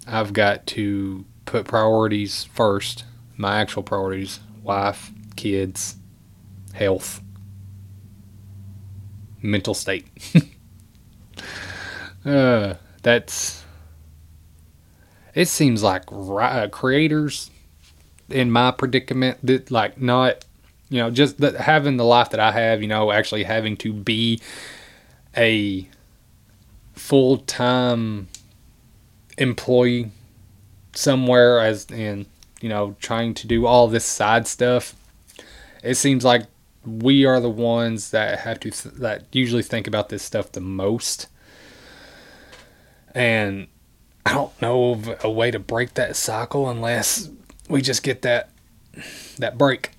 I've 0.07 0.33
got 0.33 0.67
to 0.69 1.25
put 1.47 1.67
priorities 1.67 2.45
first, 2.45 3.05
my 3.37 3.61
actual 3.61 3.83
priorities 3.83 4.41
wife, 4.63 5.11
kids, 5.37 5.97
health, 6.75 7.23
mental 9.43 9.75
state. 9.75 10.07
uh, 12.25 12.75
that's. 13.03 13.65
It 15.35 15.47
seems 15.47 15.83
like 15.83 16.05
uh, 16.13 16.69
creators 16.69 17.51
in 18.29 18.51
my 18.51 18.73
predicament 18.73 19.39
that, 19.45 19.71
like, 19.71 20.01
not, 20.01 20.45
you 20.89 20.99
know, 20.99 21.11
just 21.11 21.39
that 21.39 21.55
having 21.55 21.97
the 21.97 22.05
life 22.05 22.31
that 22.31 22.41
I 22.41 22.51
have, 22.51 22.83
you 22.83 22.89
know, 22.89 23.13
actually 23.13 23.45
having 23.45 23.77
to 23.79 23.93
be 23.93 24.41
a 25.37 25.89
full 26.95 27.39
time 27.39 28.29
employee 29.39 30.11
somewhere 30.93 31.61
as 31.61 31.87
in 31.87 32.27
you 32.61 32.69
know 32.69 32.95
trying 33.01 33.33
to 33.33 33.47
do 33.47 33.65
all 33.65 33.89
this 33.89 34.05
side 34.05 34.47
stuff 34.47 34.95
it 35.83 35.95
seems 35.95 36.25
like 36.25 36.43
we 36.85 37.25
are 37.25 37.41
the 37.41 37.51
ones 37.51 38.11
that 38.11 38.41
have 38.41 38.61
to 38.61 38.71
th- 38.71 38.95
that 38.97 39.25
usually 39.33 39.63
think 39.63 39.87
about 39.87 40.09
this 40.09 40.23
stuff 40.23 40.53
the 40.53 40.61
most. 40.61 41.27
And 43.15 43.67
i 44.27 44.35
don't 44.35 44.61
know 44.61 44.93
of 44.93 45.25
a 45.25 45.31
way 45.31 45.51
to 45.51 45.59
break 45.59 45.95
that 45.95 46.15
cycle 46.15 46.69
unless 46.69 47.31
we 47.71 47.81
just 47.81 48.03
get 48.03 48.23
that 48.23 48.51
that 49.39 49.57
break. 49.59 49.91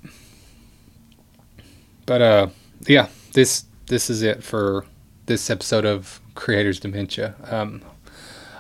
But 2.06 2.22
uh 2.22 2.48
yeah 2.88 3.08
this 3.34 3.66
this 3.88 4.10
is 4.10 4.22
it 4.22 4.44
for 4.44 4.86
this 5.26 5.50
episode 5.50 5.86
of 5.86 6.20
creators 6.36 6.80
dementia 6.80 7.36
um 7.46 7.82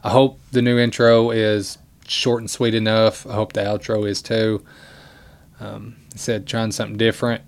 I 0.03 0.09
hope 0.09 0.39
the 0.51 0.61
new 0.61 0.79
intro 0.79 1.29
is 1.29 1.77
short 2.07 2.41
and 2.41 2.49
sweet 2.49 2.73
enough. 2.73 3.25
I 3.27 3.33
hope 3.33 3.53
the 3.53 3.61
outro 3.61 4.07
is 4.07 4.21
too. 4.21 4.63
Um, 5.59 5.95
I 6.13 6.17
said 6.17 6.47
trying 6.47 6.71
something 6.71 6.97
different. 6.97 7.43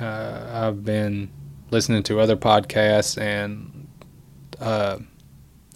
Uh, 0.00 0.48
I've 0.50 0.84
been 0.84 1.30
listening 1.70 2.02
to 2.04 2.20
other 2.20 2.36
podcasts, 2.36 3.20
and 3.20 3.86
uh, 4.60 4.98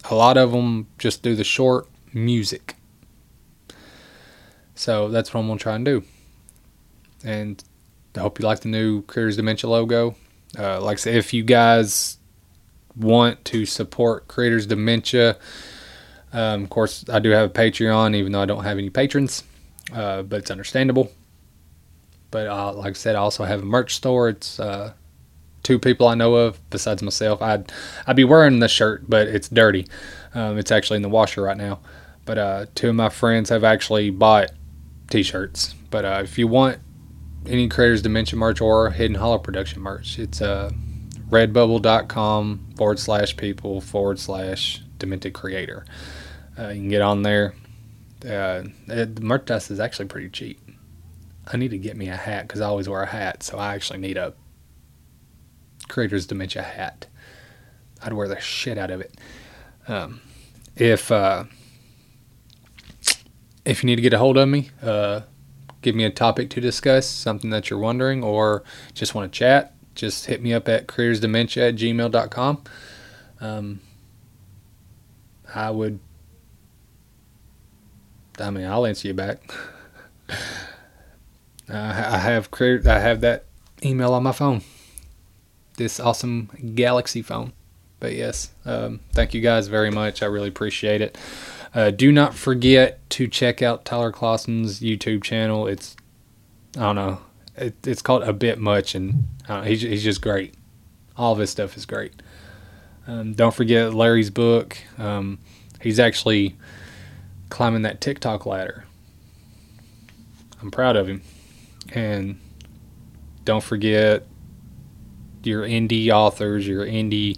a 0.09 0.15
lot 0.15 0.37
of 0.37 0.51
them 0.51 0.87
just 0.97 1.21
do 1.21 1.35
the 1.35 1.43
short 1.43 1.87
music. 2.11 2.75
So 4.73 5.09
that's 5.09 5.33
what 5.33 5.41
I'm 5.41 5.47
gonna 5.47 5.59
try 5.59 5.75
and 5.75 5.85
do. 5.85 6.03
And 7.23 7.63
I 8.15 8.21
hope 8.21 8.39
you 8.39 8.45
like 8.45 8.61
the 8.61 8.69
new 8.69 9.03
Creators 9.03 9.37
Dementia 9.37 9.69
logo. 9.69 10.15
Uh, 10.57 10.81
like 10.81 10.95
I 10.95 11.01
said, 11.01 11.15
if 11.15 11.33
you 11.33 11.43
guys 11.43 12.16
want 12.99 13.45
to 13.45 13.65
support 13.65 14.27
Creators 14.27 14.65
Dementia, 14.65 15.37
um, 16.33 16.63
of 16.63 16.69
course, 16.69 17.05
I 17.09 17.19
do 17.19 17.29
have 17.29 17.49
a 17.49 17.53
Patreon, 17.53 18.15
even 18.15 18.31
though 18.31 18.41
I 18.41 18.45
don't 18.45 18.63
have 18.63 18.77
any 18.77 18.89
patrons, 18.89 19.43
uh, 19.93 20.23
but 20.23 20.39
it's 20.39 20.51
understandable. 20.51 21.11
But 22.31 22.47
uh, 22.47 22.73
like 22.73 22.91
I 22.91 22.93
said, 22.93 23.15
I 23.15 23.19
also 23.19 23.45
have 23.45 23.61
a 23.61 23.65
merch 23.65 23.95
store. 23.95 24.29
It's 24.29 24.59
uh, 24.59 24.93
two 25.63 25.79
people 25.79 26.07
I 26.07 26.15
know 26.15 26.35
of 26.35 26.59
besides 26.69 27.01
myself. 27.01 27.41
I'd 27.41 27.71
I'd 28.05 28.15
be 28.15 28.25
wearing 28.25 28.59
the 28.59 28.67
shirt, 28.67 29.09
but 29.09 29.27
it's 29.27 29.47
dirty. 29.47 29.87
Um, 30.33 30.57
it's 30.57 30.71
actually 30.71 30.97
in 30.97 31.01
the 31.03 31.09
washer 31.09 31.41
right 31.41 31.57
now. 31.57 31.79
But 32.25 32.37
uh, 32.37 32.65
two 32.75 32.89
of 32.89 32.95
my 32.95 33.09
friends 33.09 33.49
have 33.49 33.63
actually 33.63 34.09
bought 34.09 34.51
T-shirts. 35.09 35.73
But 35.89 36.03
uh, 36.03 36.19
if 36.23 36.37
you 36.37 36.47
want 36.49 36.79
any 37.47 37.69
Creators 37.69 38.01
Dementia 38.01 38.37
merch 38.37 38.59
or 38.59 38.89
Hidden 38.89 39.15
Hollow 39.15 39.37
Production 39.37 39.81
merch, 39.81 40.19
it's 40.19 40.41
uh, 40.41 40.71
redbubble.com 41.29 42.73
forward 42.77 42.99
slash 42.99 43.35
people 43.37 43.81
forward 43.81 44.19
slash 44.19 44.81
demented 44.97 45.33
creator. 45.33 45.85
Uh, 46.57 46.69
you 46.69 46.81
can 46.81 46.89
get 46.89 47.01
on 47.01 47.23
there. 47.23 47.53
Uh, 48.23 48.63
the 48.87 49.19
merchandise 49.21 49.69
is 49.69 49.79
actually 49.79 50.07
pretty 50.07 50.29
cheap. 50.29 50.59
I 51.51 51.57
need 51.57 51.71
to 51.71 51.77
get 51.77 51.95
me 51.95 52.09
a 52.09 52.15
hat 52.15 52.47
because 52.47 52.61
I 52.61 52.65
always 52.65 52.89
wear 52.89 53.03
a 53.03 53.07
hat, 53.07 53.43
so 53.43 53.57
I 53.57 53.75
actually 53.75 53.99
need 53.99 54.17
a 54.17 54.33
Creators 55.87 56.25
Dementia 56.25 56.63
hat. 56.63 57.07
I'd 58.03 58.13
wear 58.13 58.27
the 58.27 58.39
shit 58.39 58.77
out 58.77 58.91
of 58.91 59.01
it. 59.01 59.15
Um, 59.87 60.21
if 60.75 61.11
uh, 61.11 61.45
if 63.63 63.83
you 63.83 63.87
need 63.87 63.95
to 63.95 64.01
get 64.01 64.13
a 64.13 64.17
hold 64.17 64.37
of 64.37 64.49
me, 64.49 64.71
uh, 64.81 65.21
give 65.81 65.95
me 65.95 66.03
a 66.03 66.09
topic 66.09 66.49
to 66.51 66.61
discuss, 66.61 67.07
something 67.07 67.49
that 67.51 67.69
you're 67.69 67.79
wondering, 67.79 68.23
or 68.23 68.63
just 68.93 69.15
want 69.15 69.31
to 69.31 69.37
chat, 69.37 69.73
just 69.97 70.27
hit 70.27 70.41
me 70.41 70.53
up 70.53 70.69
at 70.69 70.87
creatorsdementia 70.87 71.69
at 71.69 71.75
gmail.com. 71.75 72.63
Um, 73.41 73.81
I 75.53 75.69
would, 75.71 75.99
I 78.39 78.49
mean, 78.49 78.65
I'll 78.65 78.85
answer 78.85 79.07
you 79.09 79.13
back. 79.13 79.41
I 81.69 82.17
have 82.17 82.49
created, 82.51 82.87
I 82.87 82.99
have 82.99 83.19
that 83.21 83.45
email 83.83 84.13
on 84.13 84.23
my 84.23 84.31
phone. 84.31 84.61
This 85.75 85.99
awesome 85.99 86.49
Galaxy 86.75 87.21
phone. 87.21 87.51
But 87.99 88.13
yes, 88.13 88.51
um, 88.65 89.01
thank 89.13 89.33
you 89.33 89.41
guys 89.41 89.67
very 89.67 89.91
much. 89.91 90.21
I 90.21 90.27
really 90.27 90.49
appreciate 90.49 91.01
it. 91.01 91.17
Uh, 91.73 91.91
do 91.91 92.11
not 92.11 92.33
forget 92.33 93.07
to 93.11 93.27
check 93.27 93.61
out 93.61 93.85
Tyler 93.85 94.11
Clausen's 94.11 94.79
YouTube 94.79 95.23
channel. 95.23 95.67
It's 95.67 95.95
I 96.77 96.81
don't 96.81 96.95
know, 96.95 97.19
it, 97.57 97.75
it's 97.85 98.01
called 98.01 98.23
a 98.23 98.33
bit 98.33 98.59
much, 98.59 98.95
and 98.95 99.27
know, 99.49 99.61
he's 99.61 99.81
he's 99.81 100.03
just 100.03 100.21
great. 100.21 100.55
All 101.15 101.33
of 101.33 101.39
his 101.39 101.49
stuff 101.49 101.75
is 101.75 101.85
great. 101.85 102.13
Um, 103.07 103.33
don't 103.33 103.53
forget 103.53 103.93
Larry's 103.93 104.29
book. 104.29 104.77
Um, 104.97 105.39
he's 105.81 105.99
actually 105.99 106.55
climbing 107.49 107.83
that 107.83 108.01
TikTok 108.01 108.45
ladder. 108.45 108.85
I'm 110.61 110.71
proud 110.71 110.95
of 110.95 111.07
him. 111.07 111.21
And 111.93 112.39
don't 113.45 113.63
forget 113.63 114.25
your 115.43 115.63
indie 115.63 116.09
authors, 116.09 116.67
your 116.67 116.85
indie 116.85 117.37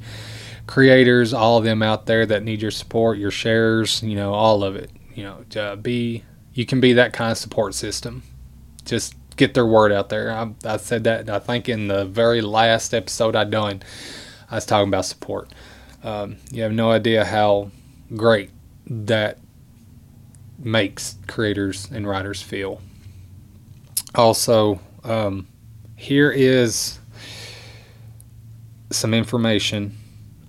creators, 0.65 1.33
all 1.33 1.57
of 1.57 1.63
them 1.63 1.83
out 1.83 2.05
there 2.07 2.25
that 2.25 2.43
need 2.43 2.61
your 2.61 2.71
support, 2.71 3.17
your 3.17 3.31
shares, 3.31 4.01
you 4.01 4.15
know, 4.15 4.33
all 4.33 4.63
of 4.63 4.75
it. 4.75 4.89
You 5.13 5.23
know, 5.23 5.61
uh, 5.61 5.75
be 5.75 6.23
you 6.53 6.65
can 6.65 6.79
be 6.79 6.93
that 6.93 7.13
kind 7.13 7.31
of 7.31 7.37
support 7.37 7.75
system. 7.75 8.23
Just 8.85 9.13
get 9.39 9.53
their 9.53 9.65
word 9.65 9.93
out 9.93 10.09
there. 10.09 10.31
I, 10.31 10.51
I 10.65 10.77
said 10.77 11.05
that 11.05 11.29
I 11.29 11.39
think 11.39 11.69
in 11.69 11.87
the 11.87 12.03
very 12.03 12.41
last 12.41 12.93
episode 12.93 13.37
I 13.37 13.45
done, 13.45 13.81
I 14.51 14.55
was 14.55 14.65
talking 14.65 14.89
about 14.89 15.05
support. 15.05 15.49
Um, 16.03 16.35
you 16.51 16.61
have 16.63 16.73
no 16.73 16.91
idea 16.91 17.23
how 17.23 17.71
great 18.15 18.51
that 18.85 19.37
makes 20.57 21.15
creators 21.27 21.89
and 21.89 22.05
writers 22.05 22.41
feel. 22.41 22.81
Also, 24.13 24.81
um, 25.05 25.47
here 25.95 26.31
is 26.31 26.99
some 28.91 29.13
information. 29.13 29.95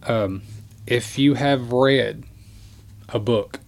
Um, 0.03 0.42
if 0.87 1.16
you 1.16 1.35
have 1.35 1.70
read 1.70 2.24
a 3.09 3.20
book 3.20 3.61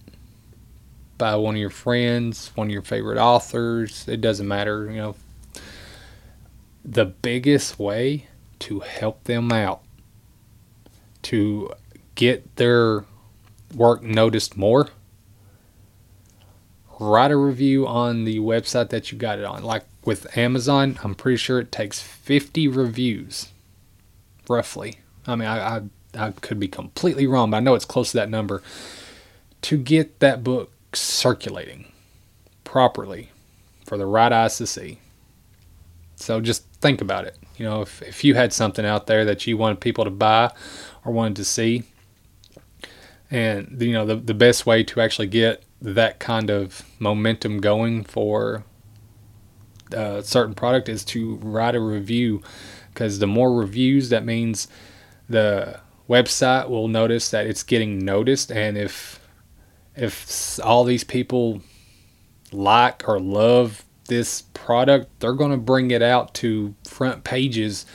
by 1.17 1.35
one 1.35 1.55
of 1.55 1.61
your 1.61 1.69
friends, 1.69 2.51
one 2.55 2.67
of 2.67 2.73
your 2.73 2.81
favorite 2.81 3.17
authors, 3.17 4.07
it 4.07 4.21
doesn't 4.21 4.47
matter, 4.47 4.89
you 4.89 4.97
know, 4.97 5.15
the 6.83 7.05
biggest 7.05 7.79
way 7.79 8.27
to 8.59 8.81
help 8.81 9.23
them 9.25 9.51
out 9.51 9.81
to 11.23 11.71
get 12.15 12.55
their 12.57 13.05
work 13.75 14.03
noticed 14.03 14.57
more 14.57 14.89
write 16.99 17.31
a 17.31 17.37
review 17.37 17.87
on 17.87 18.23
the 18.23 18.39
website 18.39 18.89
that 18.89 19.11
you 19.11 19.17
got 19.17 19.39
it 19.39 19.45
on. 19.45 19.63
Like 19.63 19.83
with 20.05 20.37
Amazon, 20.37 20.99
I'm 21.03 21.15
pretty 21.15 21.37
sure 21.37 21.59
it 21.59 21.71
takes 21.71 22.01
50 22.01 22.67
reviews, 22.67 23.49
roughly. 24.49 24.99
I 25.25 25.35
mean, 25.35 25.47
I, 25.47 25.77
I, 25.77 25.81
I 26.15 26.31
could 26.31 26.59
be 26.59 26.67
completely 26.67 27.27
wrong, 27.27 27.51
but 27.51 27.57
I 27.57 27.59
know 27.61 27.75
it's 27.75 27.85
close 27.85 28.11
to 28.11 28.17
that 28.17 28.29
number 28.29 28.61
to 29.63 29.77
get 29.77 30.19
that 30.19 30.43
book 30.43 30.71
circulating 30.95 31.91
properly 32.63 33.31
for 33.85 33.97
the 33.97 34.05
right 34.05 34.31
eyes 34.31 34.57
to 34.57 34.67
see. 34.67 34.99
So 36.15 36.39
just 36.41 36.65
think 36.81 37.01
about 37.01 37.25
it. 37.25 37.37
You 37.57 37.65
know, 37.65 37.81
if, 37.81 38.01
if 38.01 38.23
you 38.23 38.33
had 38.35 38.53
something 38.53 38.85
out 38.85 39.07
there 39.07 39.25
that 39.25 39.45
you 39.45 39.57
wanted 39.57 39.79
people 39.79 40.03
to 40.05 40.09
buy 40.09 40.51
or 41.05 41.11
wanted 41.11 41.35
to 41.37 41.45
see, 41.45 41.83
and 43.29 43.81
you 43.81 43.93
know 43.93 44.05
the 44.05 44.15
the 44.15 44.33
best 44.33 44.65
way 44.65 44.83
to 44.83 45.01
actually 45.01 45.27
get 45.27 45.63
that 45.81 46.19
kind 46.19 46.49
of 46.49 46.83
momentum 46.99 47.59
going 47.59 48.03
for 48.03 48.63
a 49.91 50.23
certain 50.23 50.53
product 50.53 50.87
is 50.87 51.03
to 51.03 51.35
write 51.35 51.75
a 51.75 51.79
review 51.79 52.41
because 52.93 53.19
the 53.19 53.27
more 53.27 53.53
reviews 53.53 54.09
that 54.09 54.23
means 54.23 54.67
the 55.27 55.79
website 56.09 56.69
will 56.69 56.87
notice 56.87 57.29
that 57.29 57.47
it's 57.47 57.63
getting 57.63 57.99
noticed 57.99 58.51
and 58.51 58.77
if 58.77 59.19
if 59.95 60.59
all 60.63 60.83
these 60.83 61.03
people 61.03 61.61
like 62.51 63.07
or 63.07 63.19
love 63.19 63.83
this 64.07 64.43
product 64.53 65.09
they're 65.19 65.33
going 65.33 65.51
to 65.51 65.57
bring 65.57 65.91
it 65.91 66.01
out 66.01 66.33
to 66.33 66.75
front 66.87 67.23
pages 67.23 67.85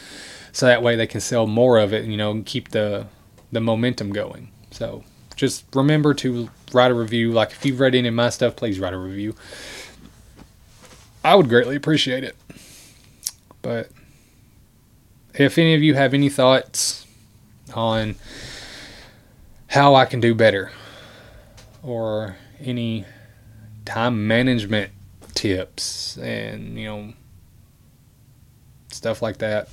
so 0.53 0.67
that 0.67 0.83
way 0.83 0.97
they 0.97 1.07
can 1.07 1.21
sell 1.21 1.47
more 1.47 1.79
of 1.79 1.93
it 1.93 2.05
you 2.07 2.17
know 2.17 2.31
and 2.31 2.47
keep 2.47 2.71
the 2.71 3.07
the 3.53 3.61
momentum 3.61 4.13
going 4.13 4.51
so 4.71 5.05
just 5.39 5.65
remember 5.73 6.13
to 6.15 6.51
write 6.75 6.91
a 6.91 6.95
review. 6.95 7.33
Like 7.33 7.53
if 7.53 7.65
you've 7.65 7.81
read 7.81 7.95
any 7.95 8.09
of 8.09 8.15
my 8.15 8.29
stuff, 8.29 8.57
please 8.57 8.81
write 8.81 8.93
a 8.93 8.99
review. 8.99 9.35
I 11.25 11.35
would 11.35 11.49
greatly 11.49 11.77
appreciate 11.77 12.25
it. 12.25 12.37
But 13.63 13.91
if 15.35 15.57
any 15.57 15.75
of 15.75 15.83
you 15.83 15.95
have 15.95 16.13
any 16.13 16.29
thoughts 16.29 17.07
on 17.73 18.17
how 19.69 19.95
I 19.95 20.05
can 20.07 20.21
do 20.21 20.35
better 20.35 20.73
or 21.89 22.37
any 22.61 23.07
time 23.87 24.27
management 24.27 24.93
tips 25.35 26.19
and 26.19 26.79
you 26.79 26.85
know 26.85 27.13
stuff 28.93 29.23
like 29.23 29.39
that, 29.39 29.69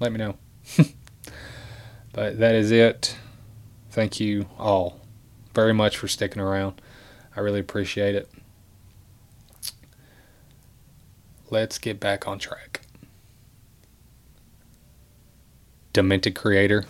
let 0.00 0.10
me 0.10 0.18
know. 0.18 0.36
but 2.12 2.38
that 2.38 2.54
is 2.54 2.70
it. 2.72 3.16
Thank 3.90 4.18
you 4.18 4.46
all 4.58 5.00
very 5.54 5.72
much 5.72 5.96
for 5.96 6.08
sticking 6.08 6.42
around. 6.42 6.80
I 7.36 7.40
really 7.40 7.60
appreciate 7.60 8.14
it. 8.14 8.28
Let's 11.50 11.78
get 11.78 12.00
back 12.00 12.26
on 12.26 12.38
track. 12.38 12.80
Demented 15.92 16.34
Creator 16.34 16.86